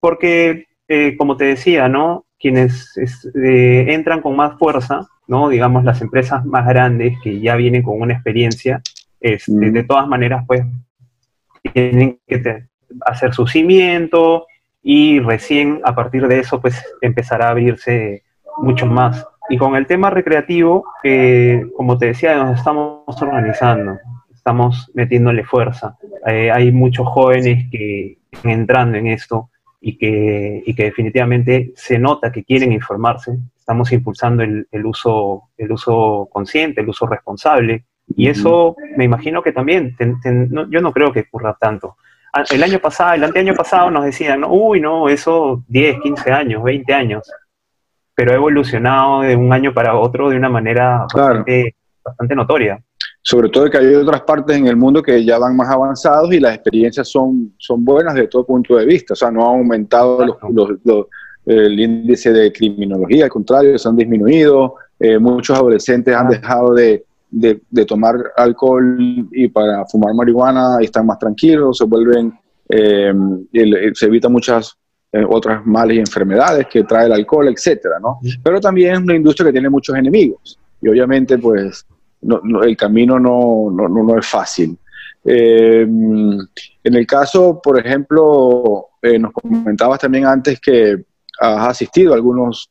porque, 0.00 0.66
eh, 0.88 1.16
como 1.16 1.36
te 1.36 1.44
decía, 1.44 1.88
¿no? 1.88 2.26
Quienes 2.42 2.92
eh, 3.34 3.86
entran 3.88 4.20
con 4.20 4.36
más 4.36 4.58
fuerza, 4.58 5.06
¿no? 5.28 5.48
Digamos, 5.48 5.84
las 5.84 6.02
empresas 6.02 6.44
más 6.44 6.66
grandes 6.66 7.16
que 7.22 7.40
ya 7.40 7.54
vienen 7.56 7.82
con 7.82 8.00
una 8.00 8.12
experiencia, 8.12 8.82
este, 9.20 9.52
mm. 9.52 9.72
de 9.72 9.84
todas 9.84 10.08
maneras, 10.08 10.44
pues, 10.46 10.62
tienen 11.72 12.18
que 12.26 12.64
hacer 13.06 13.32
su 13.32 13.46
cimiento 13.46 14.46
y 14.82 15.20
recién 15.20 15.80
a 15.84 15.94
partir 15.94 16.26
de 16.26 16.40
eso 16.40 16.60
pues 16.60 16.84
empezará 17.00 17.46
a 17.46 17.50
abrirse 17.50 18.24
mucho 18.58 18.86
más. 18.86 19.26
Y 19.48 19.58
con 19.58 19.76
el 19.76 19.86
tema 19.86 20.10
recreativo, 20.10 20.84
eh, 21.04 21.64
como 21.76 21.98
te 21.98 22.06
decía, 22.06 22.36
nos 22.36 22.58
estamos 22.58 23.04
organizando, 23.20 23.98
estamos 24.32 24.90
metiéndole 24.94 25.44
fuerza. 25.44 25.96
Eh, 26.26 26.50
hay 26.50 26.72
muchos 26.72 27.06
jóvenes 27.08 27.70
que 27.70 28.18
están 28.30 28.52
entrando 28.52 28.98
en 28.98 29.08
esto 29.08 29.50
y 29.82 29.98
que, 29.98 30.62
y 30.64 30.74
que 30.74 30.84
definitivamente 30.84 31.72
se 31.76 31.98
nota 31.98 32.32
que 32.32 32.44
quieren 32.44 32.72
informarse. 32.72 33.36
Estamos 33.58 33.92
impulsando 33.92 34.42
el, 34.42 34.66
el, 34.70 34.86
uso, 34.86 35.50
el 35.58 35.70
uso 35.72 36.28
consciente, 36.32 36.80
el 36.80 36.88
uso 36.88 37.06
responsable. 37.06 37.84
Y 38.16 38.28
eso 38.28 38.76
me 38.96 39.04
imagino 39.04 39.42
que 39.42 39.52
también, 39.52 39.94
yo 40.70 40.80
no 40.80 40.92
creo 40.92 41.12
que 41.12 41.26
ocurra 41.28 41.56
tanto 41.58 41.96
el 42.50 42.62
año 42.62 42.78
pasado, 42.78 43.14
el 43.14 43.24
anteaño 43.24 43.54
pasado 43.54 43.90
nos 43.90 44.04
decían, 44.04 44.40
¿no? 44.40 44.48
uy, 44.48 44.80
no, 44.80 45.08
eso 45.08 45.62
10, 45.68 46.00
15 46.00 46.32
años, 46.32 46.62
20 46.62 46.94
años, 46.94 47.30
pero 48.14 48.32
ha 48.32 48.36
evolucionado 48.36 49.20
de 49.20 49.36
un 49.36 49.52
año 49.52 49.74
para 49.74 49.96
otro 49.96 50.30
de 50.30 50.36
una 50.36 50.48
manera 50.48 51.06
bastante, 51.14 51.74
notoria. 52.34 52.80
Sobre 53.24 53.48
todo 53.48 53.70
que 53.70 53.78
hay 53.78 53.94
otras 53.94 54.22
partes 54.22 54.56
en 54.56 54.66
el 54.66 54.76
mundo 54.76 55.00
que 55.00 55.24
ya 55.24 55.38
van 55.38 55.56
más 55.56 55.70
avanzados 55.70 56.32
y 56.32 56.40
las 56.40 56.54
experiencias 56.54 57.08
son, 57.08 57.54
son 57.56 57.84
buenas 57.84 58.14
desde 58.14 58.28
todo 58.28 58.44
punto 58.44 58.76
de 58.76 58.84
vista, 58.84 59.12
o 59.12 59.16
sea, 59.16 59.30
no 59.30 59.44
ha 59.44 59.50
aumentado 59.50 60.18
el 61.46 61.80
índice 61.80 62.32
de 62.32 62.52
criminología, 62.52 63.24
al 63.24 63.30
contrario, 63.30 63.78
se 63.78 63.88
han 63.88 63.96
disminuido, 63.96 64.74
eh, 64.98 65.18
muchos 65.18 65.56
adolescentes 65.56 66.14
han 66.14 66.28
dejado 66.28 66.74
de, 66.74 67.04
de, 67.30 67.84
tomar 67.86 68.16
alcohol 68.36 68.98
y 69.30 69.48
para 69.48 69.86
fumar 69.86 70.14
marihuana 70.14 70.78
están 70.80 71.06
más 71.06 71.18
tranquilos, 71.18 71.78
se 71.78 71.84
vuelven, 71.84 72.32
eh, 72.68 73.12
se 73.94 74.06
evitan 74.06 74.32
muchas 74.32 74.76
eh, 75.12 75.24
otras 75.28 75.64
males 75.66 75.96
y 75.96 76.00
enfermedades 76.00 76.66
que 76.68 76.84
trae 76.84 77.06
el 77.06 77.12
alcohol, 77.12 77.48
etcétera, 77.48 77.98
¿no? 78.00 78.18
Pero 78.42 78.60
también 78.60 78.94
es 78.94 78.98
una 79.00 79.14
industria 79.14 79.46
que 79.46 79.52
tiene 79.52 79.68
muchos 79.68 79.94
enemigos. 79.96 80.58
Y 80.80 80.88
obviamente 80.88 81.36
pues 81.36 81.86
el 82.62 82.76
camino 82.76 83.18
no, 83.18 83.70
no, 83.70 84.18
es 84.18 84.26
fácil. 84.26 84.78
Eh, 85.24 85.82
en 85.82 86.94
el 86.94 87.06
caso, 87.06 87.60
por 87.62 87.78
ejemplo, 87.78 88.88
nos 89.02 89.32
comentabas 89.32 90.00
también 90.00 90.26
antes 90.26 90.60
que 90.60 91.04
has 91.40 91.68
asistido 91.68 92.12
a 92.12 92.16
algunos 92.16 92.70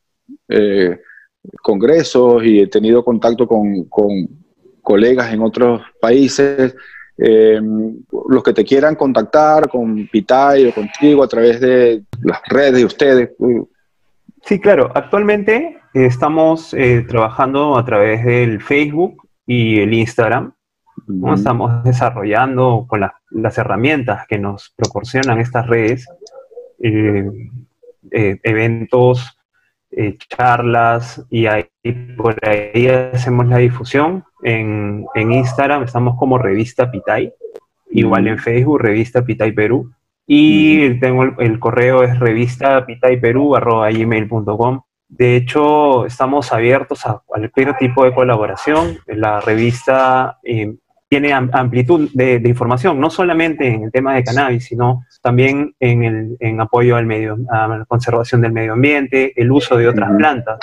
congresos 1.62 2.44
y 2.44 2.60
he 2.60 2.66
tenido 2.66 3.04
contacto 3.04 3.46
con, 3.46 3.84
con 3.84 4.28
colegas 4.82 5.32
en 5.32 5.40
otros 5.40 5.80
países. 6.00 6.74
Eh, 7.16 7.60
los 8.28 8.42
que 8.42 8.52
te 8.52 8.64
quieran 8.64 8.96
contactar 8.96 9.68
con 9.68 10.08
Pitay 10.08 10.66
o 10.66 10.74
contigo 10.74 11.22
a 11.22 11.28
través 11.28 11.60
de 11.60 12.02
las 12.22 12.40
redes 12.48 12.74
de 12.74 12.84
ustedes. 12.84 13.30
Sí, 14.44 14.58
claro. 14.58 14.90
Actualmente 14.94 15.78
estamos 15.94 16.74
eh, 16.74 17.04
trabajando 17.06 17.76
a 17.76 17.84
través 17.84 18.24
del 18.24 18.60
Facebook 18.60 19.21
y 19.46 19.80
el 19.80 19.94
Instagram. 19.94 20.52
Estamos 21.34 21.82
desarrollando 21.84 22.86
con 22.88 23.00
las 23.30 23.58
herramientas 23.58 24.26
que 24.26 24.38
nos 24.38 24.72
proporcionan 24.76 25.40
estas 25.40 25.66
redes 25.66 26.06
eh, 26.80 27.24
eventos 28.42 29.38
eh, 29.90 30.16
charlas 30.28 31.24
y 31.28 31.46
ahí, 31.46 31.66
por 32.16 32.36
ahí 32.46 32.88
hacemos 32.88 33.46
la 33.46 33.58
difusión. 33.58 34.24
En, 34.42 35.06
en 35.14 35.32
Instagram 35.32 35.82
estamos 35.84 36.16
como 36.18 36.38
Revista 36.38 36.90
Pitay, 36.90 37.32
igual 37.90 38.26
en 38.26 38.38
Facebook 38.38 38.80
Revista 38.80 39.24
Pitay 39.24 39.52
Perú. 39.52 39.92
Y 40.26 40.98
tengo 40.98 41.24
el, 41.24 41.58
correo 41.58 42.02
es 42.02 42.18
revista 42.18 42.86
gmail.com. 42.86 44.80
De 45.12 45.36
hecho, 45.36 46.06
estamos 46.06 46.54
abiertos 46.54 47.04
a 47.04 47.20
cualquier 47.26 47.76
tipo 47.76 48.02
de 48.02 48.14
colaboración. 48.14 48.96
La 49.06 49.40
revista 49.40 50.38
eh, 50.42 50.74
tiene 51.06 51.34
amplitud 51.34 52.08
de, 52.14 52.40
información, 52.46 52.98
no 52.98 53.10
solamente 53.10 53.68
en 53.68 53.84
el 53.84 53.92
tema 53.92 54.14
de 54.14 54.24
cannabis, 54.24 54.64
sino 54.64 55.04
también 55.20 55.74
en, 55.80 56.02
el, 56.02 56.36
en 56.40 56.62
apoyo 56.62 56.96
al 56.96 57.04
medio, 57.04 57.36
a 57.50 57.68
la 57.68 57.84
conservación 57.84 58.40
del 58.40 58.52
medio 58.52 58.72
ambiente, 58.72 59.34
el 59.36 59.52
uso 59.52 59.76
de 59.76 59.86
otras 59.86 60.10
plantas. 60.16 60.58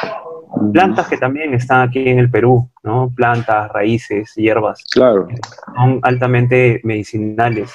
Plantas 0.73 1.07
que 1.07 1.17
también 1.17 1.53
están 1.53 1.87
aquí 1.87 2.09
en 2.09 2.17
el 2.17 2.31
Perú, 2.31 2.71
¿no? 2.81 3.13
Plantas, 3.15 3.71
raíces, 3.71 4.33
hierbas. 4.33 4.83
Claro. 4.91 5.27
Son 5.75 5.99
altamente 6.01 6.81
medicinales 6.83 7.71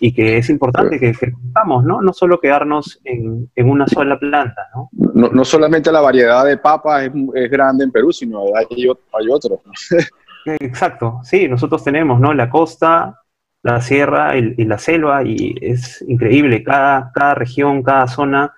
y 0.00 0.12
que 0.12 0.38
es 0.38 0.50
importante 0.50 0.98
que, 0.98 1.12
que 1.12 1.32
¿no? 1.66 2.02
No 2.02 2.12
solo 2.12 2.38
quedarnos 2.38 3.00
en, 3.04 3.50
en, 3.54 3.70
una 3.70 3.86
sola 3.86 4.18
planta, 4.18 4.68
¿no? 4.74 4.90
No, 4.92 5.28
no 5.28 5.44
solamente 5.44 5.90
la 5.90 6.00
variedad 6.00 6.44
de 6.44 6.58
papas 6.58 7.04
es, 7.04 7.12
es 7.34 7.50
grande 7.50 7.84
en 7.84 7.92
Perú, 7.92 8.12
sino 8.12 8.44
hay, 8.54 8.66
hay 8.70 9.28
otros. 9.30 9.60
Exacto, 10.46 11.20
sí, 11.24 11.48
nosotros 11.48 11.82
tenemos, 11.82 12.20
¿no? 12.20 12.32
La 12.32 12.48
costa, 12.48 13.20
la 13.62 13.80
sierra 13.80 14.36
y, 14.36 14.64
la 14.64 14.78
selva 14.78 15.24
y 15.24 15.56
es 15.60 16.04
increíble, 16.06 16.62
cada, 16.62 17.10
cada 17.12 17.34
región, 17.34 17.82
cada 17.82 18.06
zona 18.06 18.54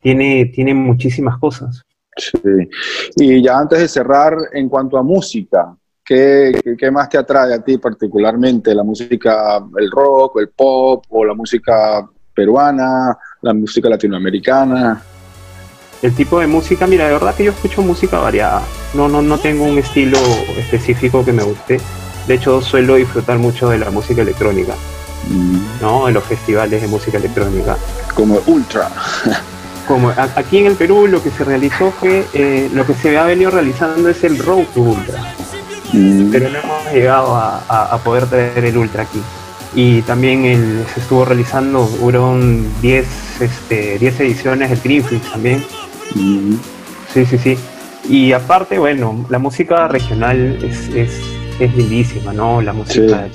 tiene, 0.00 0.46
tiene 0.46 0.74
muchísimas 0.74 1.38
cosas. 1.38 1.82
Sí. 2.16 2.68
Y 3.16 3.42
ya 3.42 3.58
antes 3.58 3.78
de 3.78 3.88
cerrar, 3.88 4.36
en 4.52 4.68
cuanto 4.68 4.98
a 4.98 5.02
música, 5.02 5.74
¿qué, 6.06 6.76
¿qué, 6.78 6.90
más 6.90 7.08
te 7.08 7.18
atrae 7.18 7.54
a 7.54 7.62
ti 7.62 7.78
particularmente? 7.78 8.74
¿La 8.74 8.84
música, 8.84 9.62
el 9.76 9.90
rock, 9.90 10.38
el 10.40 10.48
pop 10.50 11.04
o 11.10 11.24
la 11.24 11.34
música 11.34 12.08
peruana, 12.32 13.18
la 13.42 13.52
música 13.52 13.88
latinoamericana? 13.88 15.02
El 16.02 16.14
tipo 16.14 16.38
de 16.38 16.46
música, 16.46 16.86
mira, 16.86 17.06
de 17.06 17.14
verdad 17.14 17.34
que 17.34 17.44
yo 17.44 17.52
escucho 17.52 17.82
música 17.82 18.18
variada. 18.18 18.62
No, 18.94 19.08
no, 19.08 19.22
no 19.22 19.38
tengo 19.38 19.64
un 19.64 19.78
estilo 19.78 20.18
específico 20.56 21.24
que 21.24 21.32
me 21.32 21.42
guste. 21.42 21.80
De 22.28 22.34
hecho, 22.34 22.60
suelo 22.60 22.96
disfrutar 22.96 23.38
mucho 23.38 23.70
de 23.70 23.78
la 23.78 23.90
música 23.90 24.22
electrónica, 24.22 24.74
mm. 25.28 25.80
¿no? 25.80 26.08
En 26.08 26.14
los 26.14 26.24
festivales 26.24 26.82
de 26.82 26.88
música 26.88 27.18
electrónica. 27.18 27.76
Como 28.14 28.38
Ultra. 28.46 28.90
Como 29.86 30.10
aquí 30.34 30.58
en 30.58 30.66
el 30.66 30.74
Perú 30.74 31.06
lo 31.06 31.22
que 31.22 31.30
se 31.30 31.44
realizó 31.44 31.92
fue, 31.92 32.26
eh, 32.34 32.68
lo 32.72 32.84
que 32.84 32.94
se 32.94 33.16
ha 33.16 33.24
venido 33.24 33.52
realizando 33.52 34.08
es 34.08 34.24
el 34.24 34.36
Road 34.38 34.64
to 34.74 34.80
Ultra. 34.80 35.35
Mm. 35.96 36.30
Pero 36.30 36.50
no 36.50 36.58
hemos 36.58 36.92
llegado 36.92 37.34
a, 37.34 38.00
poder 38.04 38.26
traer 38.26 38.64
el 38.64 38.76
Ultra 38.76 39.02
aquí 39.04 39.20
y 39.74 40.02
también 40.02 40.84
se 40.94 41.00
estuvo 41.00 41.24
realizando, 41.24 41.82
hubo 42.00 42.38
10 42.80 43.40
este, 43.40 43.96
ediciones 43.96 44.70
del 44.70 44.80
Greenfield 44.80 45.22
también, 45.30 45.64
Sí, 47.12 47.24
sí, 47.24 47.38
sí. 47.38 47.58
Y 48.08 48.32
aparte, 48.32 48.78
bueno, 48.78 49.26
la 49.28 49.38
música 49.38 49.88
regional 49.88 50.58
es, 50.62 50.88
es, 50.88 51.20
es 51.58 51.74
lindísima, 51.74 52.32
¿no? 52.32 52.62
La 52.62 52.72
música, 52.72 53.28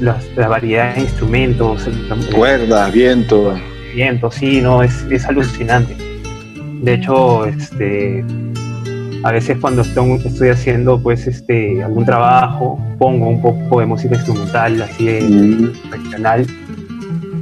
la, 0.00 0.48
variedad 0.48 0.94
de 0.94 1.00
instrumentos. 1.02 1.88
Cuerdas, 2.34 2.92
viento. 2.92 3.54
Viento, 3.94 4.30
sí, 4.30 4.60
no, 4.60 4.82
es, 4.82 5.06
es 5.10 5.24
alucinante. 5.26 5.96
De 6.82 6.94
hecho, 6.94 7.46
este, 7.46 8.24
a 9.26 9.32
veces 9.32 9.58
cuando 9.60 9.82
estoy, 9.82 10.50
haciendo 10.50 11.02
pues 11.02 11.26
este 11.26 11.82
algún 11.82 12.04
trabajo 12.04 12.78
pongo 12.96 13.28
un 13.28 13.42
poco 13.42 13.80
de 13.80 13.86
música 13.86 14.14
instrumental 14.14 14.80
así 14.82 15.04
de 15.04 15.72
regional 15.90 16.46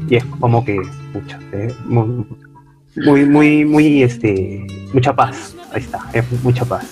y 0.09 0.17
es 0.17 0.25
como 0.41 0.65
que 0.65 0.77
escucha 0.77 1.39
eh, 1.53 1.75
muy, 1.85 3.27
muy, 3.27 3.65
muy, 3.67 4.03
este, 4.03 4.67
mucha 4.95 5.15
paz. 5.15 5.55
Ahí 5.73 5.83
está, 5.83 5.99
es 6.15 6.25
mucha 6.43 6.65
paz. 6.65 6.87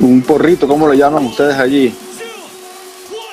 Un 0.00 0.22
porrito, 0.22 0.66
¿cómo 0.66 0.88
lo 0.88 0.94
llaman 0.94 1.26
ustedes 1.26 1.56
allí? 1.56 1.94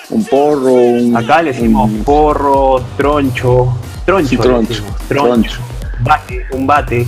Un 0.10 0.26
porro, 0.26 0.74
un... 0.74 1.16
Acá 1.18 1.42
le 1.42 1.54
decimos 1.54 1.90
porro, 2.06 2.82
troncho, 2.98 3.76
troncho. 4.06 4.40
troncho, 4.40 4.84
troncho. 5.08 5.77
Bate, 6.00 6.46
un 6.52 6.68
bate. 6.68 7.08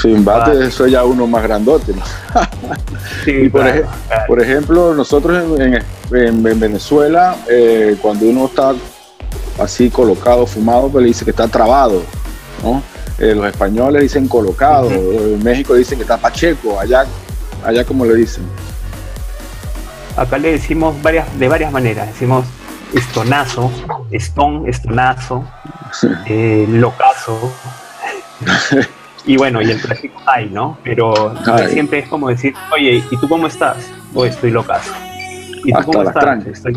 Sí, 0.00 0.08
un 0.12 0.24
bate, 0.24 0.66
eso 0.66 0.86
ya 0.86 1.04
uno 1.04 1.26
más 1.26 1.42
grandote. 1.42 1.92
sí, 3.24 3.48
por, 3.48 3.64
por, 4.26 4.40
ejemplo, 4.40 4.94
nosotros 4.94 5.58
en, 5.58 5.82
en, 6.12 6.60
Venezuela, 6.60 7.36
eh, 7.50 7.96
cuando 8.00 8.26
uno 8.26 8.46
está 8.46 8.74
así 9.58 9.90
colocado, 9.90 10.46
fumado, 10.46 10.88
pues 10.88 11.02
le 11.02 11.08
dice 11.08 11.24
que 11.24 11.32
está 11.32 11.48
trabado, 11.48 12.02
¿no? 12.62 12.82
Eh, 13.18 13.34
los 13.34 13.46
españoles 13.46 14.02
dicen 14.02 14.28
colocado, 14.28 14.90
en 14.90 15.42
México 15.42 15.74
dicen 15.74 15.98
que 15.98 16.02
está 16.02 16.16
Pacheco, 16.16 16.78
allá, 16.78 17.04
allá 17.64 17.84
como 17.84 18.04
le 18.04 18.14
dicen. 18.14 18.44
Acá 20.16 20.38
le 20.38 20.52
decimos 20.52 21.00
varias, 21.02 21.26
de 21.38 21.48
varias 21.48 21.72
maneras, 21.72 22.06
decimos 22.06 22.44
estonazo, 22.94 23.70
estón, 24.10 24.68
estonazo, 24.68 25.44
eh, 26.26 26.66
locazo. 26.68 27.52
y 29.26 29.36
bueno, 29.36 29.62
y 29.62 29.70
el 29.70 29.80
clásico 29.80 30.20
hay, 30.26 30.48
¿no? 30.50 30.78
Pero 30.82 31.34
siempre 31.68 32.00
es 32.00 32.08
como 32.08 32.28
decir, 32.28 32.54
oye, 32.72 33.02
¿y 33.10 33.16
tú 33.16 33.28
cómo 33.28 33.46
estás? 33.46 33.90
O 34.14 34.24
estoy 34.24 34.50
locazo. 34.50 34.92
¿Y 35.64 35.72
tú 35.72 35.82
cómo 35.84 36.02
estás? 36.02 36.46
Estoy, 36.46 36.76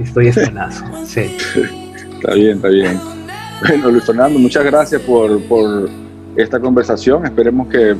estoy 0.00 0.28
estonazo. 0.28 0.84
Sí. 1.04 1.36
está 2.14 2.34
bien, 2.34 2.56
está 2.56 2.68
bien. 2.68 3.00
Bueno, 3.66 3.90
Luis 3.90 4.04
Fernando, 4.04 4.38
muchas 4.38 4.64
gracias 4.64 5.00
por, 5.02 5.42
por 5.44 5.88
esta 6.36 6.60
conversación. 6.60 7.24
Esperemos 7.24 7.68
que 7.68 7.96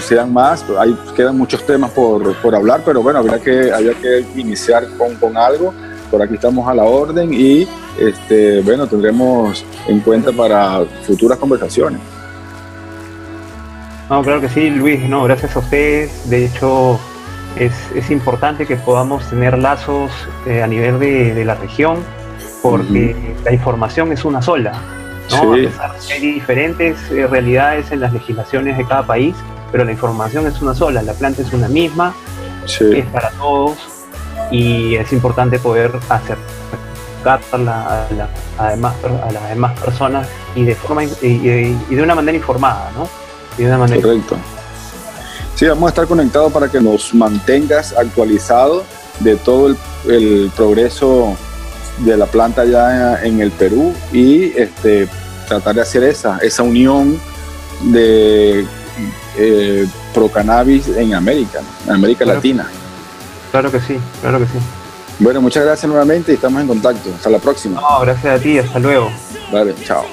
sean 0.00 0.32
más. 0.32 0.64
Hay, 0.78 0.96
quedan 1.14 1.38
muchos 1.38 1.64
temas 1.64 1.90
por, 1.92 2.34
por 2.36 2.54
hablar, 2.54 2.82
pero 2.84 3.02
bueno, 3.02 3.20
habría 3.20 3.38
que, 3.38 3.72
habría 3.72 3.94
que 3.94 4.24
iniciar 4.36 4.86
con, 4.96 5.14
con 5.16 5.36
algo. 5.36 5.72
Por 6.10 6.22
aquí 6.22 6.34
estamos 6.34 6.68
a 6.68 6.74
la 6.74 6.84
orden 6.84 7.32
y 7.32 7.66
este, 7.98 8.60
bueno, 8.62 8.86
tendremos 8.86 9.64
en 9.86 10.00
cuenta 10.00 10.32
para 10.32 10.84
futuras 11.06 11.38
conversaciones. 11.38 12.00
No, 14.08 14.22
claro 14.22 14.40
que 14.40 14.48
sí, 14.48 14.70
Luis, 14.70 15.00
no, 15.00 15.24
gracias 15.24 15.56
a 15.56 15.58
ustedes. 15.58 16.30
De 16.30 16.44
hecho, 16.44 16.98
es, 17.58 17.72
es 17.94 18.10
importante 18.10 18.66
que 18.66 18.76
podamos 18.76 19.28
tener 19.28 19.58
lazos 19.58 20.10
eh, 20.46 20.62
a 20.62 20.66
nivel 20.66 20.98
de, 21.00 21.34
de, 21.34 21.44
la 21.44 21.54
región, 21.56 21.98
porque 22.62 23.34
la 23.44 23.52
información 23.52 24.12
es 24.12 24.24
una 24.24 24.40
sola. 24.42 24.72
¿no? 25.30 25.54
hay 25.54 26.20
diferentes 26.20 27.10
eh, 27.10 27.26
realidades 27.26 27.90
en 27.90 28.00
las 28.00 28.12
legislaciones 28.12 28.76
de 28.76 28.84
cada 28.84 29.04
país, 29.04 29.34
pero 29.72 29.84
la 29.84 29.92
información 29.92 30.46
es 30.46 30.62
una 30.62 30.74
sola, 30.74 31.02
la 31.02 31.14
planta 31.14 31.42
es 31.42 31.52
una 31.52 31.68
misma, 31.68 32.14
es 32.64 33.06
para 33.06 33.30
todos 33.30 33.76
y 34.50 34.94
es 34.94 35.12
importante 35.12 35.58
poder 35.58 35.92
acercarla 36.08 38.06
a, 38.58 38.68
a, 38.68 38.76
las 38.76 39.48
demás 39.48 39.80
personas 39.80 40.28
y 40.54 40.64
de 40.64 40.74
forma 40.76 41.02
y, 41.04 41.38
de 41.38 42.02
una 42.02 42.14
manera 42.14 42.36
informada, 42.36 42.90
¿no? 42.96 43.25
De 43.62 43.68
una 43.68 43.78
manera 43.78 44.02
Correcto. 44.02 44.36
Sí, 45.54 45.66
vamos 45.66 45.86
a 45.86 45.88
estar 45.90 46.06
conectados 46.06 46.52
para 46.52 46.68
que 46.68 46.80
nos 46.80 47.14
mantengas 47.14 47.94
actualizado 47.94 48.84
de 49.20 49.36
todo 49.36 49.68
el, 49.68 49.76
el 50.06 50.50
progreso 50.54 51.36
de 51.98 52.16
la 52.16 52.26
planta 52.26 52.64
ya 52.64 53.22
en 53.22 53.40
el 53.40 53.50
Perú 53.50 53.94
y 54.12 54.52
este, 54.58 55.08
tratar 55.48 55.76
de 55.76 55.82
hacer 55.82 56.04
esa, 56.04 56.38
esa 56.38 56.62
unión 56.62 57.18
de 57.82 58.66
eh, 59.36 59.86
pro 60.12 60.28
cannabis 60.28 60.88
en 60.88 61.14
América, 61.14 61.60
en 61.86 61.92
América 61.92 62.24
Latina. 62.24 62.68
Claro 63.50 63.70
que 63.70 63.80
sí, 63.80 63.98
claro 64.20 64.38
que 64.38 64.46
sí. 64.46 64.58
Bueno, 65.18 65.40
muchas 65.40 65.64
gracias 65.64 65.88
nuevamente 65.88 66.32
y 66.32 66.34
estamos 66.34 66.60
en 66.60 66.68
contacto. 66.68 67.10
Hasta 67.14 67.30
la 67.30 67.38
próxima. 67.38 67.80
No, 67.80 68.00
gracias 68.00 68.38
a 68.38 68.42
ti, 68.42 68.58
hasta 68.58 68.78
luego. 68.78 69.10
Vale, 69.50 69.74
chao. 69.84 70.04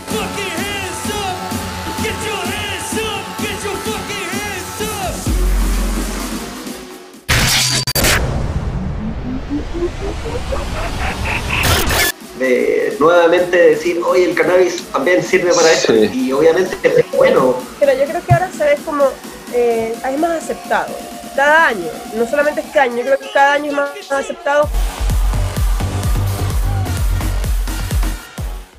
De 12.40 12.96
nuevamente 13.00 13.58
decir, 13.58 14.02
oye, 14.04 14.26
el 14.26 14.36
cannabis 14.36 14.84
también 14.92 15.24
sirve 15.24 15.54
para 15.54 15.72
eso 15.72 15.94
y 15.94 16.32
obviamente 16.32 16.78
es 16.84 17.12
bueno. 17.12 17.56
Pero 17.80 17.94
yo 17.94 18.06
creo 18.06 18.26
que 18.26 18.34
ahora 18.34 18.50
se 18.52 18.64
ve 18.64 18.78
como, 18.86 19.06
eh, 19.54 19.96
es 20.10 20.20
más 20.20 20.44
aceptado. 20.44 20.94
Cada 21.36 21.68
año, 21.68 21.88
no 22.16 22.28
solamente 22.28 22.62
este 22.62 22.80
año, 22.80 22.98
yo 22.98 23.04
creo 23.04 23.18
que 23.18 23.32
cada 23.32 23.54
año 23.54 23.72
es 23.72 24.10
más 24.10 24.20
aceptado 24.20 24.70